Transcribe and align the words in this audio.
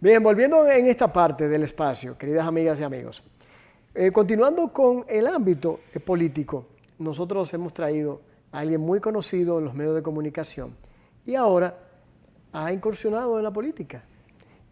Bien, 0.00 0.22
volviendo 0.22 0.64
en 0.70 0.86
esta 0.86 1.12
parte 1.12 1.48
del 1.48 1.64
espacio, 1.64 2.16
queridas 2.16 2.46
amigas 2.46 2.78
y 2.78 2.84
amigos, 2.84 3.20
eh, 3.96 4.12
continuando 4.12 4.72
con 4.72 5.04
el 5.08 5.26
ámbito 5.26 5.80
eh, 5.92 5.98
político, 5.98 6.66
nosotros 7.00 7.52
hemos 7.52 7.74
traído 7.74 8.20
a 8.52 8.60
alguien 8.60 8.80
muy 8.80 9.00
conocido 9.00 9.58
en 9.58 9.64
los 9.64 9.74
medios 9.74 9.96
de 9.96 10.02
comunicación 10.04 10.76
y 11.26 11.34
ahora 11.34 11.80
ha 12.52 12.72
incursionado 12.72 13.38
en 13.38 13.42
la 13.42 13.52
política. 13.52 14.04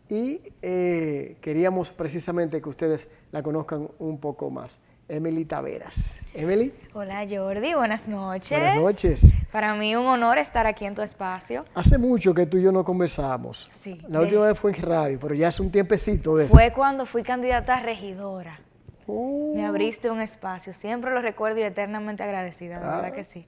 Y 0.08 0.42
eh, 0.62 1.36
queríamos 1.40 1.90
precisamente 1.90 2.62
que 2.62 2.68
ustedes 2.68 3.08
la 3.32 3.42
conozcan 3.42 3.88
un 3.98 4.20
poco 4.20 4.48
más. 4.48 4.80
Emily 5.08 5.44
Taveras. 5.44 6.20
Emily. 6.34 6.72
Hola 6.92 7.24
Jordi, 7.28 7.74
buenas 7.74 8.08
noches. 8.08 8.58
Buenas 8.58 8.76
noches. 8.76 9.34
Para 9.52 9.74
mí 9.76 9.94
un 9.94 10.06
honor 10.06 10.38
estar 10.38 10.66
aquí 10.66 10.84
en 10.84 10.94
tu 10.96 11.02
espacio. 11.02 11.64
Hace 11.74 11.96
mucho 11.96 12.34
que 12.34 12.46
tú 12.46 12.56
y 12.58 12.62
yo 12.62 12.72
no 12.72 12.84
conversamos. 12.84 13.68
Sí. 13.70 14.00
La 14.08 14.20
última 14.20 14.46
vez 14.48 14.58
fue 14.58 14.72
en 14.72 14.82
radio, 14.82 15.18
pero 15.20 15.34
ya 15.34 15.48
hace 15.48 15.62
un 15.62 15.70
tiempecito 15.70 16.36
de 16.36 16.46
eso. 16.46 16.54
Fue 16.54 16.72
cuando 16.72 17.06
fui 17.06 17.22
candidata 17.22 17.76
a 17.76 17.80
regidora. 17.82 18.58
Oh. 19.06 19.52
Me 19.54 19.64
abriste 19.64 20.10
un 20.10 20.20
espacio. 20.20 20.72
Siempre 20.74 21.12
lo 21.12 21.22
recuerdo 21.22 21.60
y 21.60 21.62
eternamente 21.62 22.24
agradecida, 22.24 22.80
la 22.80 22.86
verdad 22.86 23.04
Ah. 23.06 23.12
que 23.12 23.22
sí. 23.22 23.46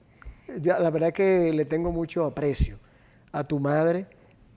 Ya, 0.61 0.79
la 0.79 0.89
verdad 0.91 1.11
que 1.11 1.51
le 1.53 1.65
tengo 1.65 1.91
mucho 1.91 2.23
aprecio 2.25 2.79
a 3.33 3.43
tu 3.43 3.59
madre, 3.59 4.07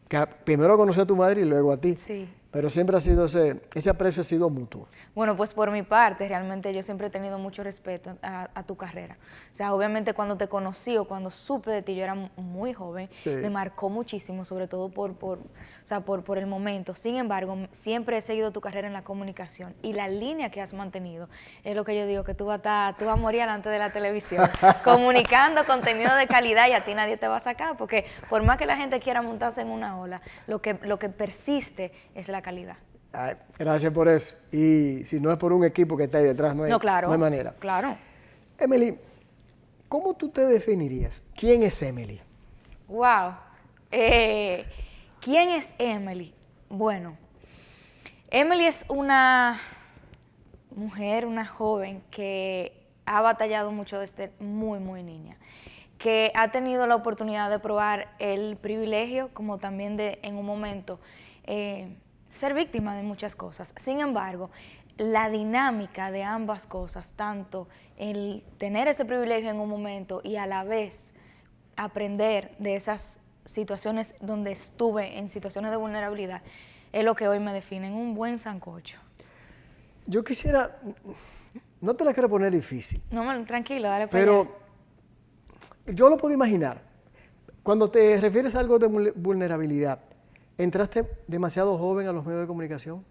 que 0.08 0.24
primero 0.44 0.76
conocí 0.78 1.00
a 1.00 1.04
tu 1.06 1.16
madre 1.16 1.40
y 1.42 1.44
luego 1.44 1.72
a 1.72 1.76
ti. 1.80 1.96
Sí. 1.96 2.28
Pero 2.52 2.68
siempre 2.68 2.94
ha 2.96 3.00
sido 3.00 3.24
ese, 3.24 3.62
ese 3.74 3.88
aprecio 3.88 4.20
ha 4.20 4.24
sido 4.24 4.50
mutuo. 4.50 4.86
Bueno, 5.14 5.34
pues 5.36 5.54
por 5.54 5.70
mi 5.70 5.82
parte, 5.82 6.28
realmente 6.28 6.72
yo 6.74 6.82
siempre 6.82 7.06
he 7.06 7.10
tenido 7.10 7.38
mucho 7.38 7.62
respeto 7.62 8.18
a, 8.22 8.50
a 8.54 8.62
tu 8.62 8.76
carrera. 8.76 9.16
O 9.50 9.54
sea, 9.54 9.72
obviamente 9.74 10.12
cuando 10.12 10.36
te 10.36 10.46
conocí 10.48 10.96
o 10.98 11.06
cuando 11.06 11.30
supe 11.30 11.70
de 11.70 11.80
ti, 11.80 11.94
yo 11.94 12.04
era 12.04 12.14
mu- 12.14 12.28
muy 12.36 12.74
joven, 12.74 13.08
Sí. 13.14 13.30
me 13.30 13.48
marcó 13.48 13.88
muchísimo, 13.88 14.44
sobre 14.44 14.68
todo 14.68 14.90
por, 14.90 15.14
por, 15.14 15.38
o 15.38 15.42
sea, 15.86 16.00
por, 16.00 16.24
por 16.24 16.36
el 16.36 16.46
momento. 16.46 16.94
Sin 16.94 17.16
embargo, 17.16 17.56
siempre 17.72 18.18
he 18.18 18.20
seguido 18.20 18.50
tu 18.52 18.60
carrera 18.60 18.86
en 18.86 18.92
la 18.92 19.02
comunicación 19.02 19.74
y 19.80 19.94
la 19.94 20.08
línea 20.08 20.50
que 20.50 20.60
has 20.60 20.74
mantenido 20.74 21.30
es 21.64 21.74
lo 21.74 21.84
que 21.84 21.96
yo 21.96 22.06
digo, 22.06 22.22
que 22.22 22.34
tú 22.34 22.44
vas 22.44 22.60
a, 22.64 22.94
tú 22.98 23.06
vas 23.06 23.14
a 23.14 23.16
morir 23.16 23.40
delante 23.40 23.70
de 23.70 23.78
la 23.78 23.90
televisión, 23.94 24.46
comunicando 24.84 25.64
contenido 25.64 26.14
de 26.16 26.26
calidad 26.26 26.68
y 26.68 26.72
a 26.74 26.84
ti 26.84 26.92
nadie 26.92 27.16
te 27.16 27.28
va 27.28 27.36
a 27.36 27.40
sacar, 27.40 27.78
porque 27.78 28.04
por 28.28 28.42
más 28.42 28.58
que 28.58 28.66
la 28.66 28.76
gente 28.76 29.00
quiera 29.00 29.22
montarse 29.22 29.62
en 29.62 29.68
una 29.68 29.98
ola, 29.98 30.20
lo 30.46 30.60
que, 30.60 30.74
lo 30.82 30.98
que 30.98 31.08
persiste 31.08 31.92
es 32.14 32.28
la 32.28 32.41
calidad. 32.42 32.76
Ay, 33.12 33.34
gracias 33.58 33.92
por 33.92 34.08
eso. 34.08 34.36
Y 34.52 35.04
si 35.04 35.20
no 35.20 35.30
es 35.30 35.36
por 35.36 35.52
un 35.52 35.64
equipo 35.64 35.96
que 35.96 36.04
está 36.04 36.18
ahí 36.18 36.24
detrás, 36.24 36.54
no 36.54 36.64
hay, 36.64 36.70
No, 36.70 36.78
claro. 36.78 37.08
no 37.08 37.14
hay 37.14 37.18
manera. 37.20 37.54
Claro. 37.58 37.96
Emily, 38.58 38.98
¿cómo 39.88 40.14
tú 40.14 40.28
te 40.30 40.42
definirías? 40.46 41.20
¿Quién 41.34 41.62
es 41.62 41.82
Emily? 41.82 42.20
Wow. 42.88 43.34
Eh, 43.90 44.64
¿Quién 45.20 45.50
es 45.50 45.74
Emily? 45.78 46.34
Bueno, 46.68 47.16
Emily 48.30 48.64
es 48.64 48.84
una 48.88 49.60
mujer, 50.74 51.26
una 51.26 51.44
joven 51.44 52.02
que 52.10 52.72
ha 53.04 53.20
batallado 53.20 53.72
mucho 53.72 53.98
desde 53.98 54.32
muy, 54.40 54.78
muy 54.78 55.02
niña, 55.02 55.36
que 55.98 56.32
ha 56.34 56.50
tenido 56.50 56.86
la 56.86 56.94
oportunidad 56.94 57.50
de 57.50 57.58
probar 57.58 58.08
el 58.18 58.56
privilegio, 58.56 59.28
como 59.34 59.58
también 59.58 59.96
de 59.98 60.18
en 60.22 60.36
un 60.36 60.46
momento 60.46 60.98
eh, 61.44 61.94
ser 62.32 62.54
víctima 62.54 62.96
de 62.96 63.02
muchas 63.04 63.36
cosas. 63.36 63.72
Sin 63.76 64.00
embargo, 64.00 64.50
la 64.98 65.30
dinámica 65.30 66.10
de 66.10 66.24
ambas 66.24 66.66
cosas, 66.66 67.12
tanto 67.14 67.68
el 67.96 68.42
tener 68.58 68.88
ese 68.88 69.04
privilegio 69.04 69.50
en 69.50 69.60
un 69.60 69.68
momento 69.68 70.20
y 70.24 70.36
a 70.36 70.46
la 70.46 70.64
vez 70.64 71.14
aprender 71.76 72.54
de 72.58 72.74
esas 72.74 73.20
situaciones 73.44 74.14
donde 74.20 74.52
estuve 74.52 75.18
en 75.18 75.28
situaciones 75.28 75.70
de 75.70 75.76
vulnerabilidad, 75.76 76.42
es 76.92 77.04
lo 77.04 77.14
que 77.14 77.28
hoy 77.28 77.38
me 77.40 77.52
define 77.54 77.86
en 77.86 77.94
un 77.94 78.14
buen 78.14 78.38
sancocho. 78.38 78.98
Yo 80.06 80.22
quisiera, 80.24 80.78
no 81.80 81.94
te 81.94 82.04
la 82.04 82.12
quiero 82.12 82.28
poner 82.28 82.52
difícil, 82.52 83.00
No, 83.10 83.44
tranquilo, 83.44 83.88
dale 83.88 84.08
para 84.08 84.20
pero 84.20 84.40
allá. 84.42 85.94
yo 85.94 86.10
lo 86.10 86.16
puedo 86.16 86.34
imaginar. 86.34 86.82
Cuando 87.62 87.90
te 87.90 88.20
refieres 88.20 88.54
a 88.54 88.60
algo 88.60 88.78
de 88.78 88.88
vul- 88.88 89.12
vulnerabilidad, 89.14 90.00
¿entraste 90.58 91.08
demasiado 91.26 91.78
joven 91.78 92.08
a 92.08 92.12
los 92.12 92.24
medios 92.24 92.42
de 92.42 92.46
comunicación? 92.46 93.04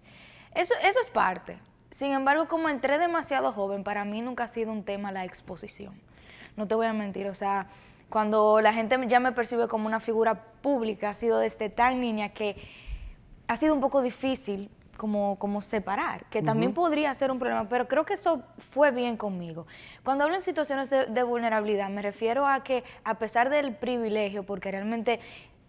Eso, 0.53 0.73
eso 0.83 0.99
es 0.99 1.09
parte. 1.09 1.57
Sin 1.91 2.13
embargo, 2.13 2.47
como 2.47 2.69
entré 2.69 2.97
demasiado 2.97 3.51
joven, 3.51 3.83
para 3.83 4.05
mí 4.05 4.21
nunca 4.21 4.45
ha 4.45 4.47
sido 4.47 4.71
un 4.71 4.83
tema 4.83 5.11
la 5.11 5.25
exposición. 5.25 5.93
No 6.55 6.67
te 6.67 6.75
voy 6.75 6.87
a 6.87 6.93
mentir, 6.93 7.27
o 7.27 7.35
sea, 7.35 7.67
cuando 8.09 8.61
la 8.61 8.73
gente 8.73 8.97
ya 9.07 9.19
me 9.19 9.31
percibe 9.31 9.67
como 9.67 9.87
una 9.87 9.99
figura 9.99 10.43
pública, 10.61 11.09
ha 11.09 11.13
sido 11.13 11.39
desde 11.39 11.69
tan 11.69 11.99
niña 11.99 12.29
que 12.29 12.55
ha 13.47 13.55
sido 13.55 13.73
un 13.73 13.81
poco 13.81 14.01
difícil 14.01 14.69
como, 14.97 15.39
como 15.39 15.61
separar, 15.61 16.25
que 16.29 16.43
también 16.43 16.73
podría 16.73 17.13
ser 17.13 17.31
un 17.31 17.39
problema, 17.39 17.67
pero 17.67 17.87
creo 17.87 18.05
que 18.05 18.13
eso 18.13 18.43
fue 18.57 18.91
bien 18.91 19.17
conmigo. 19.17 19.65
Cuando 20.03 20.25
hablo 20.25 20.35
en 20.35 20.41
situaciones 20.41 20.89
de, 20.89 21.07
de 21.07 21.23
vulnerabilidad, 21.23 21.89
me 21.89 22.01
refiero 22.01 22.45
a 22.45 22.63
que 22.63 22.83
a 23.03 23.15
pesar 23.15 23.49
del 23.49 23.75
privilegio, 23.75 24.43
porque 24.43 24.69
realmente 24.69 25.19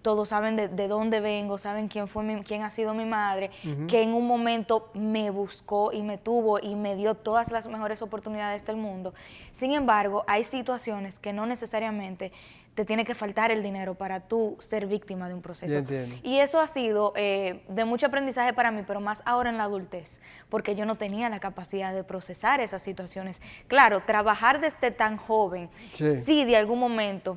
todos 0.02 0.28
saben 0.30 0.56
de, 0.56 0.68
de 0.68 0.88
dónde 0.88 1.20
vengo, 1.20 1.56
saben 1.58 1.88
quién 1.88 2.08
fue 2.08 2.22
mi- 2.24 2.42
quién 2.42 2.62
ha 2.62 2.70
sido 2.70 2.92
mi 2.92 3.04
madre, 3.04 3.50
que 3.88 4.02
en 4.02 4.12
un 4.14 4.26
momento 4.26 4.90
me 4.94 5.30
buscó 5.30 5.92
y 5.92 6.02
me 6.02 6.18
tuvo 6.18 6.58
y 6.58 6.74
me 6.74 6.96
dio 6.96 7.14
todas 7.14 7.50
las 7.52 7.66
mejores 7.68 8.02
oportunidades 8.02 8.66
del 8.66 8.76
mundo. 8.76 9.14
Sin 9.52 9.72
embargo, 9.72 10.24
hay 10.26 10.44
situaciones 10.44 11.18
que 11.18 11.32
no 11.32 11.46
necesariamente 11.46 12.32
te 12.74 12.86
tiene 12.86 13.04
que 13.04 13.14
faltar 13.14 13.50
el 13.50 13.62
dinero 13.62 13.94
para 13.94 14.20
tú 14.20 14.56
ser 14.58 14.86
víctima 14.86 15.28
de 15.28 15.34
un 15.34 15.42
proceso. 15.42 15.76
Y 16.22 16.38
eso 16.38 16.58
ha 16.58 16.66
sido 16.66 17.12
eh, 17.16 17.62
de 17.68 17.84
mucho 17.84 18.06
aprendizaje 18.06 18.54
para 18.54 18.70
mí, 18.70 18.82
pero 18.86 18.98
más 18.98 19.22
ahora 19.26 19.50
en 19.50 19.58
la 19.58 19.64
adultez, 19.64 20.22
porque 20.48 20.74
yo 20.74 20.86
no 20.86 20.94
tenía 20.94 21.28
la 21.28 21.38
capacidad 21.38 21.92
de 21.92 22.02
procesar 22.02 22.60
esas 22.62 22.82
situaciones. 22.82 23.42
Claro, 23.68 24.00
trabajar 24.06 24.58
desde 24.60 24.90
tan 24.90 25.18
joven, 25.18 25.68
Sí. 25.92 26.16
sí, 26.16 26.44
de 26.46 26.56
algún 26.56 26.78
momento, 26.78 27.36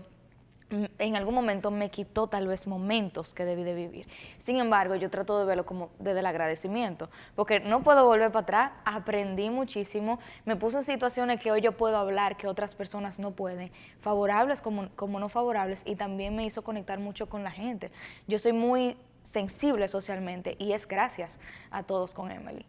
en 0.70 1.16
algún 1.16 1.36
momento 1.36 1.70
me 1.70 1.90
quitó 1.90 2.28
tal 2.28 2.48
vez 2.48 2.66
momentos 2.66 3.34
que 3.34 3.46
debí 3.46 3.64
de 3.64 3.76
vivir. 3.76 4.08
Sin 4.40 4.58
embargo, 4.58 4.96
yo 4.96 5.09
trato 5.09 5.38
de 5.40 5.46
verlo 5.46 5.66
como 5.66 5.92
desde 6.00 6.20
el 6.20 6.26
agradecimiento, 6.26 7.09
porque 7.36 7.59
no 7.59 7.84
puedo 7.84 8.03
volver 8.03 8.31
para 8.31 8.44
atrás, 8.44 8.72
aprendí 8.84 9.50
muchísimo, 9.50 10.20
me 10.44 10.56
puse 10.56 10.78
en 10.78 10.84
situaciones 10.84 11.40
que 11.40 11.52
hoy 11.52 11.62
yo 11.62 11.74
puedo 11.74 11.98
hablar 11.98 12.36
que 12.38 12.48
otras 12.48 12.74
personas 12.74 13.20
no 13.20 13.31
pueden, 13.31 13.72
favorables 14.00 14.62
como, 14.62 14.90
como 14.96 15.20
no 15.20 15.30
favorables, 15.30 15.84
y 15.86 15.96
también 15.96 16.36
me 16.36 16.46
hizo 16.46 16.64
conectar 16.64 17.00
mucho 17.00 17.30
con 17.30 17.44
la 17.44 17.52
gente. 17.52 17.92
Yo 18.28 18.40
soy 18.40 18.53
muy 18.53 18.97
sensible 19.24 19.88
socialmente 19.88 20.56
y 20.59 20.74
es 20.74 20.88
gracias 20.88 21.40
a 21.72 21.84
todos 21.84 22.14
con 22.14 22.32
Emily. 22.32 22.66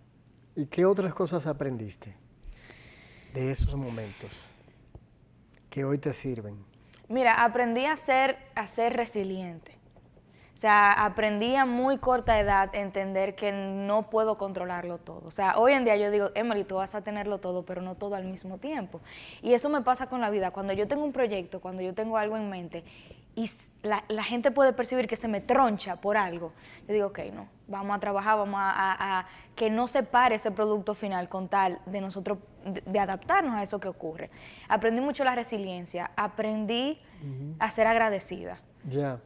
¿Y 0.55 0.67
qué 0.67 0.87
otras 0.87 1.15
cosas 1.15 1.47
aprendiste 1.47 2.15
de 3.35 3.51
esos 3.51 3.75
momentos 3.75 4.33
que 5.69 5.85
hoy 5.85 5.99
te 5.99 6.13
sirven? 6.15 6.76
Mira, 7.09 7.45
aprendí 7.45 7.87
a 7.87 7.97
ser, 7.97 8.37
a 8.55 8.67
ser 8.67 8.95
resiliente. 8.97 9.73
O 10.55 10.59
sea, 10.59 10.93
aprendí 11.05 11.55
a 11.55 11.67
muy 11.67 11.99
corta 11.99 12.41
edad 12.41 12.71
a 12.75 12.79
entender 12.79 13.35
que 13.35 13.53
no 13.53 14.09
puedo 14.09 14.39
controlarlo 14.39 14.97
todo. 14.97 15.21
O 15.27 15.31
sea, 15.31 15.59
hoy 15.59 15.75
en 15.75 15.85
día 15.85 15.97
yo 15.97 16.11
digo, 16.11 16.31
Emily, 16.35 16.65
tú 16.65 16.77
vas 16.77 16.95
a 16.95 17.03
tenerlo 17.03 17.39
todo, 17.39 17.65
pero 17.67 17.83
no 17.83 17.95
todo 17.95 18.15
al 18.15 18.25
mismo 18.25 18.57
tiempo. 18.57 19.03
Y 19.43 19.53
eso 19.53 19.69
me 19.69 19.83
pasa 19.83 20.07
con 20.07 20.23
la 20.23 20.31
vida. 20.31 20.53
Cuando 20.53 20.73
yo 20.73 20.89
tengo 20.89 21.05
un 21.05 21.13
proyecto, 21.13 21.61
cuando 21.61 21.83
yo 21.83 21.93
tengo 21.93 22.17
algo 22.17 22.39
en 22.39 22.49
mente 22.49 22.85
y 23.35 23.51
la, 23.83 24.03
la 24.09 24.25
gente 24.25 24.51
puede 24.51 24.73
percibir 24.73 25.07
que 25.07 25.17
se 25.17 25.29
me 25.29 25.43
troncha 25.43 25.97
por 25.97 26.17
algo, 26.17 26.53
yo 26.89 26.95
digo, 26.95 27.09
ok, 27.09 27.19
no, 27.35 27.49
vamos 27.69 27.95
a 27.95 28.01
trabajar, 28.01 28.39
vamos 28.39 28.59
a, 28.59 28.71
a- 28.71 29.19
a 29.21 29.27
que 29.55 29.69
no 29.69 29.87
se 29.87 30.03
pare 30.05 30.37
ese 30.37 30.51
producto 30.51 30.95
final 30.95 31.29
con 31.29 31.49
tal 31.49 31.81
de 31.85 32.01
nosotros, 32.01 32.39
de, 32.65 32.81
de 32.81 32.99
adaptarnos 32.99 33.55
a 33.55 33.63
eso 33.63 33.79
que 33.79 33.89
ocurre. 33.89 34.31
Aprendí 34.71 35.03
mucho 35.03 35.23
la 35.23 35.35
resiliencia, 35.35 36.13
aprendí 36.17 36.99
a 37.59 37.71
ser 37.71 37.87
agradecida. 37.87 38.61
Ya. 38.89 39.21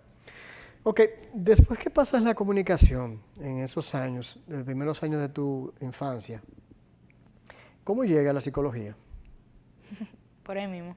Ok, 0.82 1.00
después 1.35 1.79
que 1.79 1.91
pasas 1.91 2.23
la 2.23 2.35
comunicación 2.35 3.23
en 3.38 3.58
esos 3.58 3.94
años, 3.94 4.38
los 4.47 4.62
primeros 4.62 5.02
años 5.02 5.20
de 5.20 5.29
tu 5.29 5.75
infancia, 5.81 6.43
¿cómo 7.85 8.05
llega 8.05 8.32
la 8.32 8.41
psicología? 8.41 8.97
Por 10.43 10.56
ahí 10.56 10.67
mismo. 10.67 10.97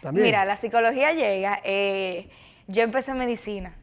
También. 0.00 0.26
Mira, 0.26 0.44
la 0.44 0.56
psicología 0.56 1.12
llega, 1.12 1.60
eh, 1.64 2.30
yo 2.66 2.82
empecé 2.82 3.14
medicina 3.14 3.74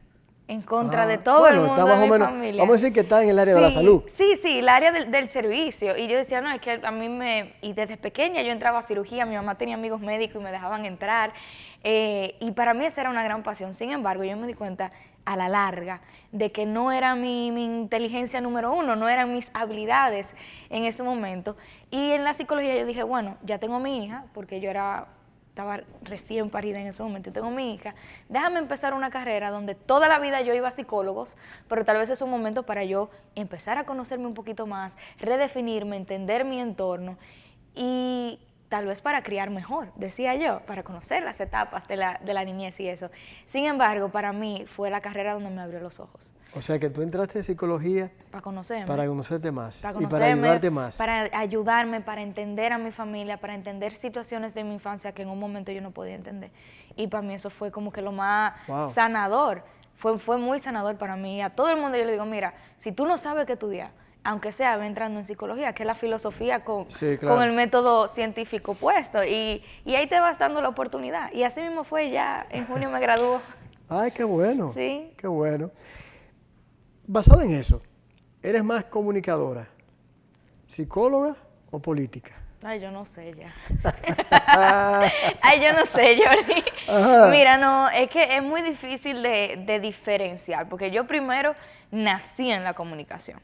en 0.52 0.62
contra 0.62 1.02
Ah, 1.02 1.06
de 1.06 1.18
todo 1.18 1.40
bueno, 1.40 1.62
el 1.62 1.66
mundo 1.66 1.72
está 1.74 1.84
de 1.84 1.88
más 1.90 1.98
o 1.98 2.02
mi 2.06 2.10
menos- 2.12 2.28
familia. 2.28 2.62
vamos 2.62 2.72
a 2.74 2.76
decir 2.76 2.92
que 2.92 3.00
está 3.00 3.22
en 3.22 3.30
el 3.30 3.38
área 3.38 3.54
de 3.54 3.60
la 3.60 3.70
salud. 3.70 4.02
Sí, 4.06 4.36
sí, 4.36 4.58
el 4.58 4.68
área 4.68 4.92
del, 4.92 5.10
del 5.10 5.28
servicio. 5.28 5.96
Y 5.96 6.06
yo 6.08 6.16
decía, 6.16 6.40
no, 6.40 6.50
es 6.52 6.60
que 6.60 6.80
a 6.82 6.90
mí 6.90 7.08
me... 7.08 7.54
Y 7.62 7.72
desde 7.72 7.96
pequeña 7.96 8.42
yo 8.42 8.52
entraba 8.52 8.78
a 8.80 8.82
cirugía, 8.82 9.24
mi 9.26 9.34
mamá 9.34 9.56
tenía 9.56 9.74
amigos 9.74 10.00
médicos 10.00 10.40
y 10.40 10.44
me 10.44 10.50
dejaban 10.52 10.84
entrar. 10.84 11.32
eh, 11.84 12.36
y 12.40 12.52
para 12.52 12.74
mí 12.74 12.84
esa 12.84 13.00
era 13.00 13.10
una 13.10 13.22
gran 13.24 13.42
pasión. 13.42 13.74
Sin 13.74 13.90
embargo, 13.90 14.22
yo 14.24 14.36
me 14.36 14.46
di 14.46 14.54
cuenta 14.54 14.92
a 15.24 15.36
la 15.36 15.48
larga 15.48 16.00
de 16.32 16.50
que 16.50 16.66
no 16.66 16.90
era 16.92 17.14
mi, 17.14 17.50
mi 17.52 17.64
inteligencia 17.64 18.40
número 18.40 18.72
uno, 18.72 18.96
no 18.96 19.08
eran 19.08 19.32
mis 19.32 19.50
habilidades 19.54 20.34
en 20.68 20.84
ese 20.84 21.02
momento. 21.02 21.56
Y 21.90 22.10
en 22.10 22.24
la 22.24 22.32
psicología 22.34 22.76
yo 22.76 22.86
dije, 22.86 23.02
bueno, 23.04 23.36
ya 23.44 23.58
tengo 23.58 23.78
mi 23.78 24.04
hija, 24.04 24.24
porque 24.34 24.60
yo 24.60 24.68
era 24.70 25.06
estaba 25.52 25.82
recién 26.00 26.48
parida 26.48 26.80
en 26.80 26.86
ese 26.86 27.02
momento 27.02 27.28
y 27.28 27.32
tengo 27.34 27.50
mi 27.50 27.74
hija, 27.74 27.94
déjame 28.30 28.58
empezar 28.58 28.94
una 28.94 29.10
carrera 29.10 29.50
donde 29.50 29.74
toda 29.74 30.08
la 30.08 30.18
vida 30.18 30.40
yo 30.40 30.54
iba 30.54 30.68
a 30.68 30.70
psicólogos, 30.70 31.36
pero 31.68 31.84
tal 31.84 31.98
vez 31.98 32.08
es 32.08 32.22
un 32.22 32.30
momento 32.30 32.62
para 32.62 32.84
yo 32.84 33.10
empezar 33.34 33.76
a 33.76 33.84
conocerme 33.84 34.26
un 34.26 34.32
poquito 34.32 34.66
más, 34.66 34.96
redefinirme, 35.18 35.96
entender 35.96 36.46
mi 36.46 36.58
entorno 36.58 37.18
y 37.74 38.40
tal 38.70 38.86
vez 38.86 39.02
para 39.02 39.22
criar 39.22 39.50
mejor, 39.50 39.92
decía 39.96 40.34
yo, 40.36 40.60
para 40.60 40.84
conocer 40.84 41.22
las 41.22 41.38
etapas 41.38 41.86
de 41.86 41.96
la, 41.96 42.18
de 42.24 42.32
la 42.32 42.46
niñez 42.46 42.80
y 42.80 42.88
eso. 42.88 43.10
Sin 43.44 43.66
embargo, 43.66 44.08
para 44.08 44.32
mí 44.32 44.64
fue 44.66 44.88
la 44.88 45.02
carrera 45.02 45.34
donde 45.34 45.50
me 45.50 45.60
abrió 45.60 45.80
los 45.80 46.00
ojos. 46.00 46.32
O 46.54 46.60
sea 46.60 46.78
que 46.78 46.90
tú 46.90 47.00
entraste 47.00 47.38
en 47.38 47.44
psicología 47.44 48.10
para 48.30 48.42
conocerme, 48.42 48.86
para 48.86 49.06
conocerte 49.06 49.50
más 49.50 49.80
para 49.80 50.02
y 50.02 50.06
para 50.06 50.26
ayudarte 50.26 50.70
más. 50.70 50.96
Para 50.96 51.30
ayudarme, 51.32 52.00
para 52.02 52.20
entender 52.20 52.72
a 52.72 52.78
mi 52.78 52.90
familia, 52.90 53.38
para 53.38 53.54
entender 53.54 53.92
situaciones 53.92 54.54
de 54.54 54.62
mi 54.62 54.74
infancia 54.74 55.12
que 55.12 55.22
en 55.22 55.30
un 55.30 55.38
momento 55.38 55.72
yo 55.72 55.80
no 55.80 55.92
podía 55.92 56.14
entender. 56.14 56.50
Y 56.94 57.06
para 57.06 57.22
mí 57.22 57.32
eso 57.32 57.48
fue 57.48 57.70
como 57.70 57.90
que 57.90 58.02
lo 58.02 58.12
más 58.12 58.54
sanador. 58.92 59.62
Fue, 59.96 60.18
fue 60.18 60.36
muy 60.36 60.58
sanador 60.58 60.96
para 60.98 61.16
mí. 61.16 61.40
A 61.42 61.50
todo 61.50 61.70
el 61.70 61.76
mundo 61.76 61.96
yo 61.96 62.04
le 62.04 62.12
digo, 62.12 62.26
mira, 62.26 62.54
si 62.76 62.92
tú 62.92 63.06
no 63.06 63.16
sabes 63.16 63.46
qué 63.46 63.54
estudiar, 63.54 63.92
aunque 64.24 64.52
sea, 64.52 64.76
va 64.76 64.86
entrando 64.86 65.18
en 65.18 65.24
psicología, 65.24 65.72
que 65.72 65.82
es 65.84 65.86
la 65.86 65.94
filosofía 65.94 66.64
con, 66.64 66.86
con 67.20 67.42
el 67.42 67.52
método 67.52 68.08
científico 68.08 68.74
puesto. 68.74 69.24
Y, 69.24 69.64
y 69.84 69.94
ahí 69.94 70.06
te 70.06 70.20
vas 70.20 70.38
dando 70.38 70.60
la 70.60 70.68
oportunidad. 70.68 71.32
Y 71.32 71.44
así 71.44 71.60
mismo 71.60 71.84
fue, 71.84 72.10
ya 72.10 72.46
en 72.50 72.66
junio 72.66 72.90
me 72.90 73.00
graduó. 73.00 73.40
Ay, 73.88 74.10
qué 74.10 74.24
bueno. 74.24 74.72
Sí. 74.72 75.12
Qué 75.16 75.26
bueno. 75.26 75.70
Basado 77.06 77.42
en 77.42 77.52
eso, 77.52 77.82
¿eres 78.42 78.62
más 78.62 78.84
comunicadora, 78.84 79.68
psicóloga 80.66 81.36
o 81.70 81.80
política? 81.80 82.32
Ay, 82.62 82.78
yo 82.78 82.92
no 82.92 83.04
sé 83.04 83.34
ya. 83.34 83.52
Ay, 85.42 85.60
yo 85.60 85.72
no 85.72 85.84
sé, 85.84 86.16
Jordi. 86.16 86.62
Mira, 87.32 87.56
no, 87.58 87.90
es 87.90 88.08
que 88.08 88.36
es 88.36 88.42
muy 88.42 88.62
difícil 88.62 89.20
de, 89.20 89.64
de 89.66 89.80
diferenciar, 89.80 90.68
porque 90.68 90.92
yo 90.92 91.04
primero 91.04 91.56
nací 91.90 92.52
en 92.52 92.62
la 92.62 92.74
comunicación. 92.74 93.40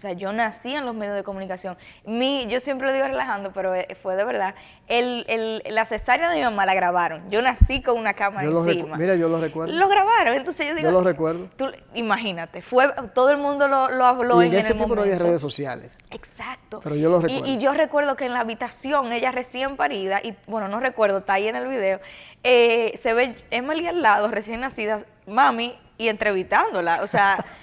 O 0.00 0.02
sea, 0.02 0.12
yo 0.14 0.32
nací 0.32 0.74
en 0.74 0.86
los 0.86 0.94
medios 0.94 1.14
de 1.14 1.22
comunicación. 1.22 1.76
Mi, 2.06 2.46
yo 2.46 2.58
siempre 2.58 2.86
lo 2.86 2.94
digo 2.94 3.06
relajando, 3.06 3.52
pero 3.52 3.74
eh, 3.74 3.86
fue 4.00 4.16
de 4.16 4.24
verdad. 4.24 4.54
El, 4.88 5.26
el, 5.28 5.62
la 5.74 5.84
cesárea 5.84 6.30
de 6.30 6.36
mi 6.36 6.42
mamá 6.42 6.64
la 6.64 6.72
grabaron. 6.72 7.28
Yo 7.28 7.42
nací 7.42 7.82
con 7.82 7.98
una 7.98 8.14
cama 8.14 8.42
encima. 8.42 8.96
Mira, 8.96 9.14
yo 9.16 9.28
lo 9.28 9.38
recuerdo. 9.42 9.74
Lo 9.74 9.88
grabaron, 9.88 10.36
entonces 10.36 10.68
yo 10.68 10.74
digo... 10.74 10.88
Yo 10.88 10.92
lo 10.92 11.02
recuerdo. 11.02 11.50
Tú, 11.54 11.66
imagínate, 11.92 12.62
fue, 12.62 12.90
todo 13.12 13.28
el 13.28 13.36
mundo 13.36 13.68
lo, 13.68 13.90
lo 13.90 14.06
habló 14.06 14.42
y 14.42 14.46
en, 14.46 14.54
ese 14.54 14.72
tiempo 14.72 14.96
no 14.96 15.02
había 15.02 15.18
redes 15.18 15.42
sociales. 15.42 15.98
Exacto. 16.10 16.80
Pero 16.82 16.96
yo 16.96 17.10
lo 17.10 17.20
recuerdo. 17.20 17.46
Y, 17.46 17.58
yo 17.58 17.74
recuerdo 17.74 18.16
que 18.16 18.24
en 18.24 18.32
la 18.32 18.40
habitación, 18.40 19.12
ella 19.12 19.32
recién 19.32 19.76
parida, 19.76 20.20
y 20.24 20.34
bueno, 20.46 20.68
no 20.68 20.80
recuerdo, 20.80 21.18
está 21.18 21.34
ahí 21.34 21.46
en 21.46 21.56
el 21.56 21.68
video, 21.68 22.00
eh, 22.42 22.94
se 22.96 23.12
ve 23.12 23.36
Emily 23.50 23.86
al 23.86 24.00
lado, 24.00 24.28
recién 24.28 24.60
nacida, 24.60 25.04
mami, 25.26 25.78
y 25.98 26.08
entrevistándola. 26.08 27.02
O 27.02 27.06
sea... 27.06 27.44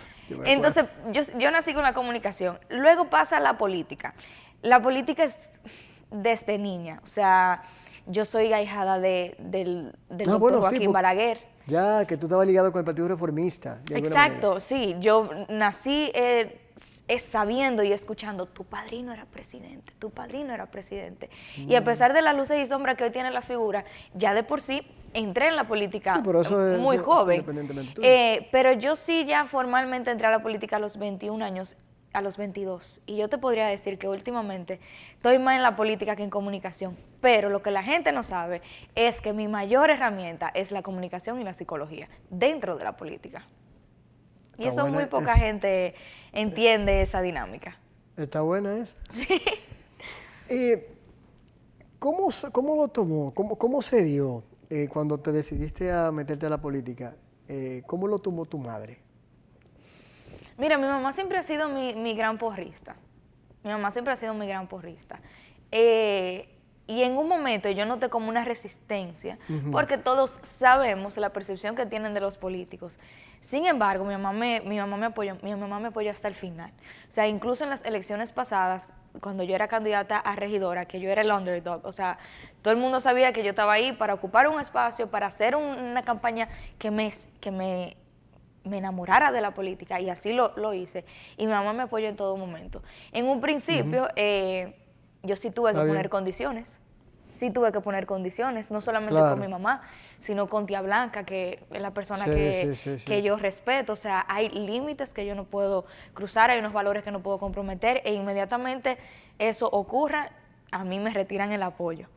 Entonces, 0.45 0.85
yo, 1.11 1.51
nací 1.51 1.73
con 1.73 1.83
la 1.83 1.93
comunicación. 1.93 2.59
Luego 2.69 3.09
pasa 3.09 3.39
la 3.39 3.57
política. 3.57 4.13
La 4.61 4.81
política 4.81 5.23
es 5.23 5.59
desde 6.11 6.57
niña. 6.57 6.99
O 7.03 7.07
sea, 7.07 7.63
yo 8.05 8.25
soy 8.25 8.53
ahijada 8.53 8.99
de, 8.99 9.35
del, 9.39 9.93
del 10.09 10.29
ah, 10.29 10.37
Joaquín 10.39 10.91
Balaguer. 10.91 11.39
Ya, 11.67 12.05
que 12.05 12.15
tú 12.15 12.27
estabas 12.27 12.47
ligado 12.47 12.71
con 12.71 12.79
el 12.79 12.85
Partido 12.85 13.07
Reformista. 13.09 13.81
Exacto, 13.89 14.59
sí. 14.61 14.95
Yo 14.99 15.29
nací 15.49 16.11
eh, 16.13 16.61
sabiendo 17.19 17.83
y 17.83 17.91
escuchando, 17.91 18.45
tu 18.45 18.63
padrino 18.63 19.11
era 19.11 19.25
presidente, 19.25 19.91
tu 19.99 20.09
padrino 20.09 20.53
era 20.53 20.67
presidente. 20.67 21.29
Y 21.57 21.75
a 21.75 21.81
mm. 21.81 21.83
pesar 21.83 22.13
de 22.13 22.21
las 22.21 22.35
luces 22.37 22.57
y 22.61 22.65
sombras 22.65 22.95
que 22.95 23.03
hoy 23.03 23.11
tiene 23.11 23.31
la 23.31 23.41
figura, 23.41 23.83
ya 24.13 24.33
de 24.33 24.43
por 24.43 24.61
sí 24.61 24.81
entré 25.13 25.47
en 25.47 25.55
la 25.55 25.67
política 25.67 26.21
muy 26.79 26.97
joven. 26.97 27.45
Eh, 28.01 28.47
pero 28.51 28.73
yo 28.73 28.95
sí 28.95 29.25
ya 29.25 29.45
formalmente 29.45 30.11
entré 30.11 30.27
a 30.27 30.31
la 30.31 30.41
política 30.41 30.77
a 30.77 30.79
los 30.79 30.97
21 30.97 31.43
años, 31.43 31.77
a 32.13 32.21
los 32.21 32.37
22. 32.37 33.01
Y 33.05 33.17
yo 33.17 33.29
te 33.29 33.37
podría 33.37 33.67
decir 33.67 33.97
que 33.97 34.07
últimamente 34.07 34.79
estoy 35.13 35.39
más 35.39 35.55
en 35.55 35.63
la 35.63 35.75
política 35.75 36.15
que 36.15 36.23
en 36.23 36.29
comunicación. 36.29 36.97
Pero 37.21 37.49
lo 37.49 37.61
que 37.61 37.71
la 37.71 37.83
gente 37.83 38.11
no 38.11 38.23
sabe 38.23 38.61
es 38.95 39.21
que 39.21 39.33
mi 39.33 39.47
mayor 39.47 39.89
herramienta 39.89 40.49
es 40.53 40.71
la 40.71 40.81
comunicación 40.81 41.41
y 41.41 41.43
la 41.43 41.53
psicología 41.53 42.09
dentro 42.29 42.77
de 42.77 42.83
la 42.83 42.97
política. 42.97 43.43
y 44.57 44.67
eso 44.67 44.87
muy 44.87 45.05
poca 45.05 45.35
gente 45.35 45.95
entiende 46.33 47.01
esa 47.01 47.21
dinámica. 47.21 47.77
Está 48.15 48.41
buena 48.41 48.77
esa. 48.77 48.97
Sí. 50.47 50.81
¿cómo, 51.99 52.29
¿Cómo 52.53 52.75
lo 52.77 52.87
tomó? 52.87 53.33
¿Cómo, 53.33 53.57
cómo 53.57 53.81
se 53.81 54.01
dio? 54.05 54.43
Eh, 54.69 54.89
cuando 54.89 55.17
te 55.19 55.31
decidiste 55.31 55.91
a 55.91 56.11
meterte 56.11 56.45
a 56.45 56.49
la 56.49 56.59
política, 56.59 57.15
eh, 57.47 57.83
¿cómo 57.85 58.07
lo 58.07 58.19
tomó 58.19 58.45
tu 58.45 58.57
madre? 58.57 58.99
Mira, 60.57 60.77
mi 60.77 60.87
mamá 60.87 61.13
siempre 61.13 61.37
ha 61.37 61.43
sido 61.43 61.69
mi, 61.69 62.15
gran 62.15 62.37
porrista. 62.37 62.95
Mi 63.63 63.71
mamá 63.71 63.91
siempre 63.91 64.13
ha 64.13 64.17
sido 64.17 64.33
mi 64.33 64.47
gran 64.47 64.67
porrista. 64.67 65.21
Eh, 65.71 66.56
y 66.87 67.03
en 67.03 67.17
un 67.17 67.27
momento 67.27 67.69
yo 67.69 67.85
noté 67.85 68.09
como 68.09 68.29
una 68.29 68.45
resistencia, 68.45 69.37
porque 69.73 69.97
todos 69.97 70.39
sabemos 70.41 71.17
la 71.17 71.31
percepción 71.31 71.75
que 71.75 71.85
tienen 71.85 72.13
de 72.13 72.21
los 72.21 72.37
políticos. 72.37 72.97
Sin 73.41 73.65
embargo, 73.65 74.05
mi 74.05 74.13
mamá 74.13 74.31
me, 74.31 74.61
mi 74.61 74.77
mamá 74.77 74.95
me 74.95 75.07
apoyó, 75.07 75.37
mi 75.41 75.53
mamá 75.53 75.79
me 75.79 75.89
apoyó 75.89 76.11
hasta 76.11 76.29
el 76.29 76.35
final. 76.35 76.71
O 77.07 77.11
sea, 77.11 77.27
incluso 77.27 77.65
en 77.65 77.69
las 77.69 77.83
elecciones 77.83 78.31
pasadas, 78.31 78.93
cuando 79.21 79.43
yo 79.43 79.53
era 79.53 79.67
candidata 79.67 80.17
a 80.17 80.35
regidora, 80.37 80.85
que 80.85 81.01
yo 81.01 81.09
era 81.09 81.21
el 81.21 81.31
underdog, 81.31 81.85
o 81.85 81.91
sea, 81.91 82.17
todo 82.61 82.73
el 82.73 82.79
mundo 82.79 83.01
sabía 83.01 83.33
que 83.33 83.43
yo 83.43 83.49
estaba 83.49 83.73
ahí 83.73 83.91
para 83.91 84.13
ocupar 84.13 84.47
un 84.47 84.59
espacio, 84.59 85.11
para 85.11 85.27
hacer 85.27 85.57
una 85.57 86.03
campaña 86.03 86.47
que 86.79 86.89
me, 86.89 87.11
que 87.41 87.51
me, 87.51 87.97
me 88.63 88.77
enamorara 88.77 89.33
de 89.33 89.41
la 89.41 89.51
política, 89.51 89.99
y 89.99 90.09
así 90.09 90.31
lo, 90.31 90.53
lo, 90.55 90.73
hice. 90.73 91.03
Y 91.35 91.47
mi 91.47 91.51
mamá 91.51 91.73
me 91.73 91.83
apoyó 91.83 92.07
en 92.07 92.15
todo 92.15 92.37
momento. 92.37 92.81
En 93.11 93.25
un 93.25 93.41
principio, 93.41 94.07
eh, 94.15 94.73
yo 95.23 95.35
sí 95.35 95.51
tuve 95.51 95.73
que 95.73 95.79
poner 95.79 96.09
condiciones. 96.09 96.81
Sí 97.31 97.51
tuve 97.51 97.71
que 97.71 97.81
poner 97.81 98.07
condiciones, 98.07 98.71
no 98.71 98.81
solamente 98.81 99.13
con 99.13 99.39
mi 99.39 99.47
mamá, 99.47 99.81
sino 100.17 100.47
con 100.47 100.65
tía 100.65 100.81
Blanca, 100.81 101.23
que 101.23 101.63
es 101.69 101.81
la 101.81 101.91
persona 101.91 102.25
que, 102.25 102.73
que, 103.05 103.21
yo 103.21 103.37
respeto. 103.37 103.93
O 103.93 103.97
sea, 103.97 104.25
hay 104.27 104.49
límites 104.49 105.13
que 105.13 105.23
yo 105.23 105.35
no 105.35 105.43
puedo 105.43 105.85
cruzar, 106.15 106.49
hay 106.49 106.59
unos 106.59 106.73
valores 106.73 107.03
que 107.03 107.11
no 107.11 107.21
puedo 107.21 107.37
comprometer 107.37 108.01
e 108.05 108.13
inmediatamente 108.13 108.97
eso 109.37 109.67
ocurra, 109.67 110.31
a 110.71 110.83
mí 110.83 110.97
me 110.99 111.11
retiran 111.11 111.51
el 111.51 111.61
apoyo. 111.61 112.07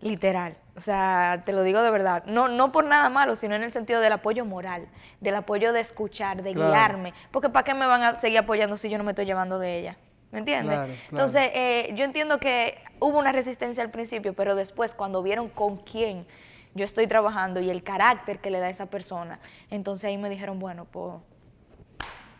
Literal, 0.00 0.56
o 0.76 0.80
sea, 0.80 1.42
te 1.46 1.52
lo 1.54 1.62
digo 1.62 1.80
de 1.80 1.90
verdad, 1.90 2.24
no, 2.26 2.48
no 2.48 2.70
por 2.70 2.84
nada 2.84 3.08
malo, 3.08 3.34
sino 3.34 3.54
en 3.54 3.62
el 3.62 3.72
sentido 3.72 4.00
del 4.00 4.12
apoyo 4.12 4.44
moral, 4.44 4.88
del 5.22 5.34
apoyo 5.34 5.72
de 5.72 5.80
escuchar, 5.80 6.42
de 6.42 6.52
guiarme, 6.52 7.14
porque 7.30 7.48
¿para 7.48 7.64
qué 7.64 7.72
me 7.72 7.86
van 7.86 8.02
a 8.02 8.18
seguir 8.18 8.38
apoyando 8.38 8.76
si 8.76 8.90
yo 8.90 8.98
no 8.98 9.04
me 9.04 9.12
estoy 9.12 9.24
llevando 9.24 9.58
de 9.58 9.78
ella? 9.78 9.96
¿Me 10.36 10.40
entiendes? 10.40 10.78
Entonces, 11.10 11.50
eh, 11.54 11.94
yo 11.94 12.04
entiendo 12.04 12.38
que 12.38 12.76
hubo 13.00 13.18
una 13.18 13.32
resistencia 13.32 13.82
al 13.82 13.90
principio, 13.90 14.34
pero 14.34 14.54
después 14.54 14.94
cuando 14.94 15.22
vieron 15.22 15.48
con 15.48 15.78
quién 15.78 16.26
yo 16.74 16.84
estoy 16.84 17.06
trabajando 17.06 17.58
y 17.58 17.70
el 17.70 17.82
carácter 17.82 18.38
que 18.38 18.50
le 18.50 18.58
da 18.58 18.68
esa 18.68 18.84
persona, 18.84 19.40
entonces 19.70 20.04
ahí 20.04 20.18
me 20.18 20.28
dijeron, 20.28 20.58
bueno, 20.58 20.84
pues 20.84 21.14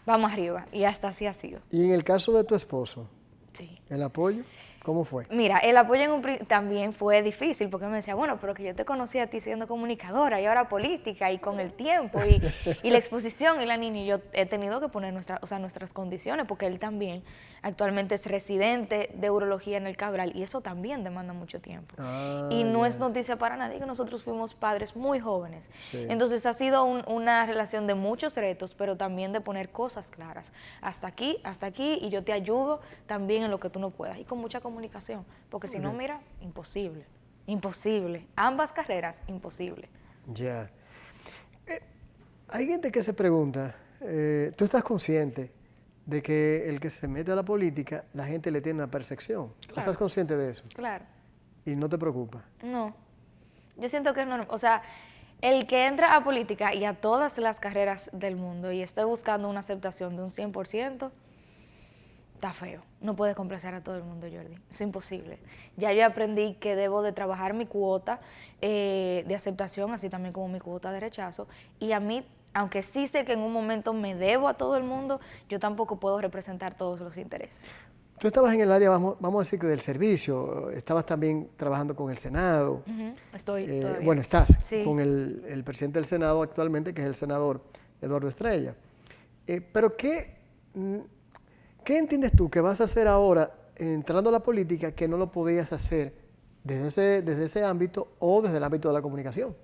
vamos 0.05 0.31
arriba. 0.31 0.67
Y 0.73 0.85
hasta 0.85 1.09
así 1.09 1.27
ha 1.27 1.33
sido. 1.33 1.61
¿Y 1.71 1.87
en 1.87 1.93
el 1.93 2.05
caso 2.05 2.37
de 2.37 2.45
tu 2.45 2.55
esposo? 2.55 3.09
Sí. 3.55 3.81
¿El 3.89 4.03
apoyo? 4.03 4.45
¿Cómo 4.87 5.03
fue? 5.03 5.27
Mira, 5.31 5.59
el 5.59 5.77
apoyo 5.77 6.03
en 6.03 6.13
un, 6.13 6.47
también 6.47 6.93
fue 6.93 7.21
difícil 7.21 7.69
porque 7.69 7.87
me 7.87 7.97
decía, 7.97 8.15
bueno, 8.15 8.39
pero 8.41 8.55
que 8.55 8.63
yo 8.63 8.73
te 8.73 8.85
conocí 8.85 9.19
a 9.19 9.27
ti 9.27 9.41
siendo 9.41 9.67
comunicadora 9.67 10.41
y 10.41 10.47
ahora 10.47 10.69
política 10.69 11.33
y 11.33 11.39
con 11.39 11.59
el 11.59 11.73
tiempo 11.73 12.21
y, 12.25 12.41
y 12.85 12.91
la 12.91 12.97
exposición 12.97 13.61
y 13.61 13.67
la 13.67 13.77
niña. 13.77 14.03
Y 14.03 14.07
yo 14.07 14.21
he 14.33 14.47
tenido 14.47 14.81
que 14.81 14.87
poner 14.87 15.13
nuestra, 15.13 15.41
o 15.43 15.47
sea, 15.49 15.59
nuestras 15.59 15.93
condiciones 15.93 16.47
porque 16.47 16.67
él 16.67 16.79
también 16.79 17.25
actualmente 17.63 18.15
es 18.15 18.27
residente 18.27 19.11
de 19.13 19.29
urología 19.29 19.77
en 19.77 19.89
el 19.89 19.97
Cabral 19.97 20.31
y 20.37 20.45
eso 20.45 20.61
también 20.61 21.03
demanda 21.03 21.33
mucho 21.33 21.61
tiempo. 21.61 21.97
Ah, 21.99 22.49
y 22.53 22.63
no 22.63 22.87
es 22.87 22.97
noticia 22.97 23.39
para 23.39 23.57
nadie 23.57 23.81
que 23.81 23.87
nosotros 23.87 24.23
fuimos 24.23 24.55
padres 24.55 24.95
muy 24.95 25.19
jóvenes. 25.19 25.69
Entonces 25.93 26.47
ha 26.47 26.53
sido 26.53 26.85
una 26.85 27.45
relación 27.45 27.89
de 27.89 27.95
muchos 27.95 28.37
retos, 28.37 28.75
pero 28.75 28.97
también 28.97 29.33
de 29.33 29.41
poner 29.41 29.71
cosas 29.71 30.11
claras. 30.11 30.53
Hasta 30.81 31.09
aquí, 31.09 31.39
hasta 31.43 31.67
aquí 31.67 31.99
y 32.01 32.11
yo 32.11 32.23
te 32.23 32.33
ayudo 32.33 32.81
también 33.09 33.43
en 33.43 33.51
lo 33.51 33.59
que 33.59 33.69
tú 33.69 33.81
no 33.81 33.91
puedas 33.91 34.17
y 34.19 34.25
con 34.25 34.39
mucha 34.39 34.61
comunicación, 34.61 34.76
porque 35.51 35.69
si 35.69 35.79
no, 35.79 35.93
mira, 35.93 36.21
imposible, 36.41 37.07
imposible. 37.47 38.27
Ambas 38.37 38.73
carreras, 38.73 39.23
imposible. 39.27 39.89
Ya. 40.33 40.71
Eh, 41.67 41.81
hay 42.49 42.67
gente 42.67 42.91
que 42.91 43.03
se 43.03 43.13
pregunta, 43.13 43.77
eh, 44.01 44.53
¿tú 44.57 44.65
estás 44.65 44.83
consciente 44.83 45.53
de 46.07 46.23
que 46.23 46.69
el 46.69 46.81
que 46.81 46.89
se 46.89 47.09
mete 47.09 47.33
a 47.33 47.35
la 47.35 47.43
política, 47.43 48.05
la 48.15 48.25
gente 48.25 48.51
le 48.51 48.61
tiene 48.61 48.79
una 48.79 48.91
percepción. 48.91 49.53
¿Estás 49.77 49.97
consciente 49.97 50.37
de 50.37 50.53
eso? 50.53 50.63
Claro. 50.73 51.05
¿Y 51.65 51.75
no 51.75 51.89
te 51.89 51.99
preocupa? 51.99 52.45
No. 52.63 52.95
Yo 53.77 53.89
siento 53.89 54.15
que 54.15 54.23
es 54.23 54.29
normal. 54.29 54.47
O 54.51 54.59
sea, 54.59 54.83
el 55.43 55.67
que 55.67 55.87
entra 55.87 56.15
a 56.15 56.23
política 56.23 56.73
y 56.75 56.85
a 56.85 56.95
todas 56.95 57.39
las 57.39 57.59
carreras 57.59 58.09
del 58.13 58.37
mundo 58.37 58.71
y 58.71 58.83
esté 58.83 59.05
buscando 59.05 59.51
una 59.51 59.61
aceptación 59.61 60.17
de 60.17 60.23
un 60.23 60.31
100%, 60.31 61.11
está 62.47 62.67
feo. 62.67 62.81
No 63.01 63.17
puedes 63.17 63.35
complacer 63.35 63.75
a 63.75 63.83
todo 63.83 63.97
el 63.97 64.05
mundo, 64.05 64.29
Jordi. 64.31 64.57
Es 64.71 64.81
imposible. 64.81 65.39
Ya 65.77 65.93
yo 65.93 66.07
aprendí 66.07 66.55
que 66.55 66.77
debo 66.77 67.03
de 67.03 67.13
trabajar 67.13 67.55
mi 67.55 67.67
cuota 67.67 68.21
eh, 68.61 69.25
de 69.27 69.35
aceptación, 69.35 69.93
así 69.93 70.09
también 70.09 70.33
como 70.33 70.49
mi 70.49 70.61
cuota 70.61 70.93
de 70.93 71.01
rechazo. 71.01 71.49
Y 71.81 71.91
a 71.91 71.99
mí, 71.99 72.25
aunque 72.55 72.83
sí 72.83 73.09
sé 73.09 73.25
que 73.25 73.33
en 73.33 73.41
un 73.41 73.53
momento 73.53 73.93
me 73.93 74.15
debo 74.15 74.49
a 74.49 74.55
todo 74.55 74.77
el 74.77 74.85
mundo, 74.85 75.21
yo 75.49 75.59
tampoco 75.59 75.99
puedo 75.99 76.21
representar 76.21 76.77
todos 76.77 77.01
los 77.01 77.17
intereses. 77.17 77.61
Tú 78.21 78.29
estabas 78.29 78.55
en 78.55 78.61
el 78.61 78.71
área, 78.71 78.91
vamos, 78.91 79.17
vamos 79.19 79.41
a 79.41 79.45
decir 79.45 79.59
que 79.59 79.67
del 79.67 79.81
servicio, 79.81 80.71
estabas 80.71 81.05
también 81.05 81.51
trabajando 81.57 81.97
con 81.97 82.11
el 82.11 82.17
Senado. 82.17 82.83
Estoy. 83.35 83.67
Eh, 83.69 84.01
bueno, 84.05 84.23
estás 84.23 84.57
con 84.85 85.01
el, 85.01 85.63
presidente 85.65 85.99
del 85.99 86.07
Senado 86.07 86.43
actualmente, 86.43 86.95
que 86.95 87.03
es 87.03 87.09
el 87.09 87.15
senador 87.17 87.61
Eduardo 88.01 88.29
Estrella. 88.29 88.75
Eh, 89.47 89.61
pero 89.61 89.97
¿qué, 89.97 90.39
mm, 90.75 90.97
¿qué 91.87 91.99
entiendes 91.99 92.33
tú 92.35 92.51
que 92.51 92.61
vas 92.61 92.81
a 92.81 92.85
hacer 92.85 93.07
ahora 93.07 93.53
entrando 93.77 94.31
a 94.31 94.33
la 94.33 94.41
política 94.41 94.91
que 94.91 95.07
no 95.07 95.17
lo 95.17 95.31
podías 95.31 95.73
hacer 95.73 96.15
desde 96.65 96.89
ese, 96.89 97.23
desde 97.23 97.45
ese 97.45 97.65
ámbito 97.65 98.09
o 98.19 98.43
desde 98.43 98.57
el 98.57 98.65
ámbito 98.65 98.89
de 98.89 98.95
la 98.95 99.01
comunicación? 99.01 99.57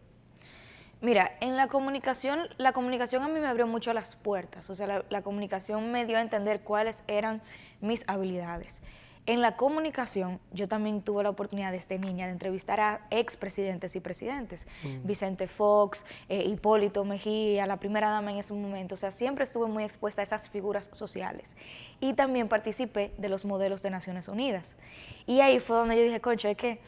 Mira, 1.00 1.32
en 1.40 1.56
la 1.56 1.66
comunicación, 1.66 2.42
la 2.58 2.72
comunicación 2.72 3.24
a 3.24 3.28
mí 3.28 3.40
me 3.40 3.48
abrió 3.48 3.66
mucho 3.66 3.92
las 3.92 4.14
puertas, 4.14 4.70
o 4.70 4.76
sea, 4.76 5.02
la, 5.08 5.22
comunicación 5.22 5.90
me 5.90 6.06
dio 6.06 6.16
a 6.16 6.20
entender 6.20 6.60
cuáles 6.60 7.02
eran 7.08 7.42
mis 7.80 8.04
habilidades. 8.06 8.82
En 9.24 9.40
la 9.40 9.56
comunicación, 9.56 10.40
yo 10.52 10.66
también 10.66 11.00
tuve 11.00 11.22
la 11.22 11.30
oportunidad 11.30 11.70
desde 11.70 11.96
niña 11.96 12.26
de 12.26 12.32
entrevistar 12.32 12.80
a 12.80 13.06
expresidentes 13.10 13.94
y 13.94 14.00
presidentes, 14.00 14.66
mm. 14.82 15.06
Vicente 15.06 15.46
Fox, 15.46 16.04
eh, 16.28 16.42
Hipólito 16.44 17.04
Mejía, 17.04 17.66
la 17.66 17.76
primera 17.78 18.10
dama 18.10 18.32
en 18.32 18.38
ese 18.38 18.52
momento, 18.52 18.96
o 18.96 18.98
sea, 18.98 19.12
siempre 19.12 19.44
estuve 19.44 19.68
muy 19.68 19.84
expuesta 19.84 20.22
a 20.22 20.24
esas 20.24 20.48
figuras 20.48 20.90
sociales. 20.92 21.54
Y 22.00 22.14
también 22.14 22.48
participé 22.48 23.14
de 23.16 23.28
los 23.28 23.44
modelos 23.44 23.80
de 23.80 23.90
Naciones 23.90 24.26
Unidas. 24.26 24.76
Y 25.24 25.40
ahí 25.40 25.60
fue 25.60 25.76
donde 25.76 25.96
yo 25.96 26.02
dije, 26.02 26.20
concho, 26.20 26.48
es 26.48 26.56
que 26.56 26.80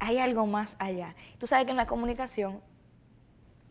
hay 0.00 0.18
algo 0.18 0.44
más 0.46 0.74
allá. 0.80 1.14
Tú 1.38 1.46
sabes 1.46 1.66
que 1.66 1.70
en 1.70 1.76
la 1.76 1.86
comunicación 1.86 2.60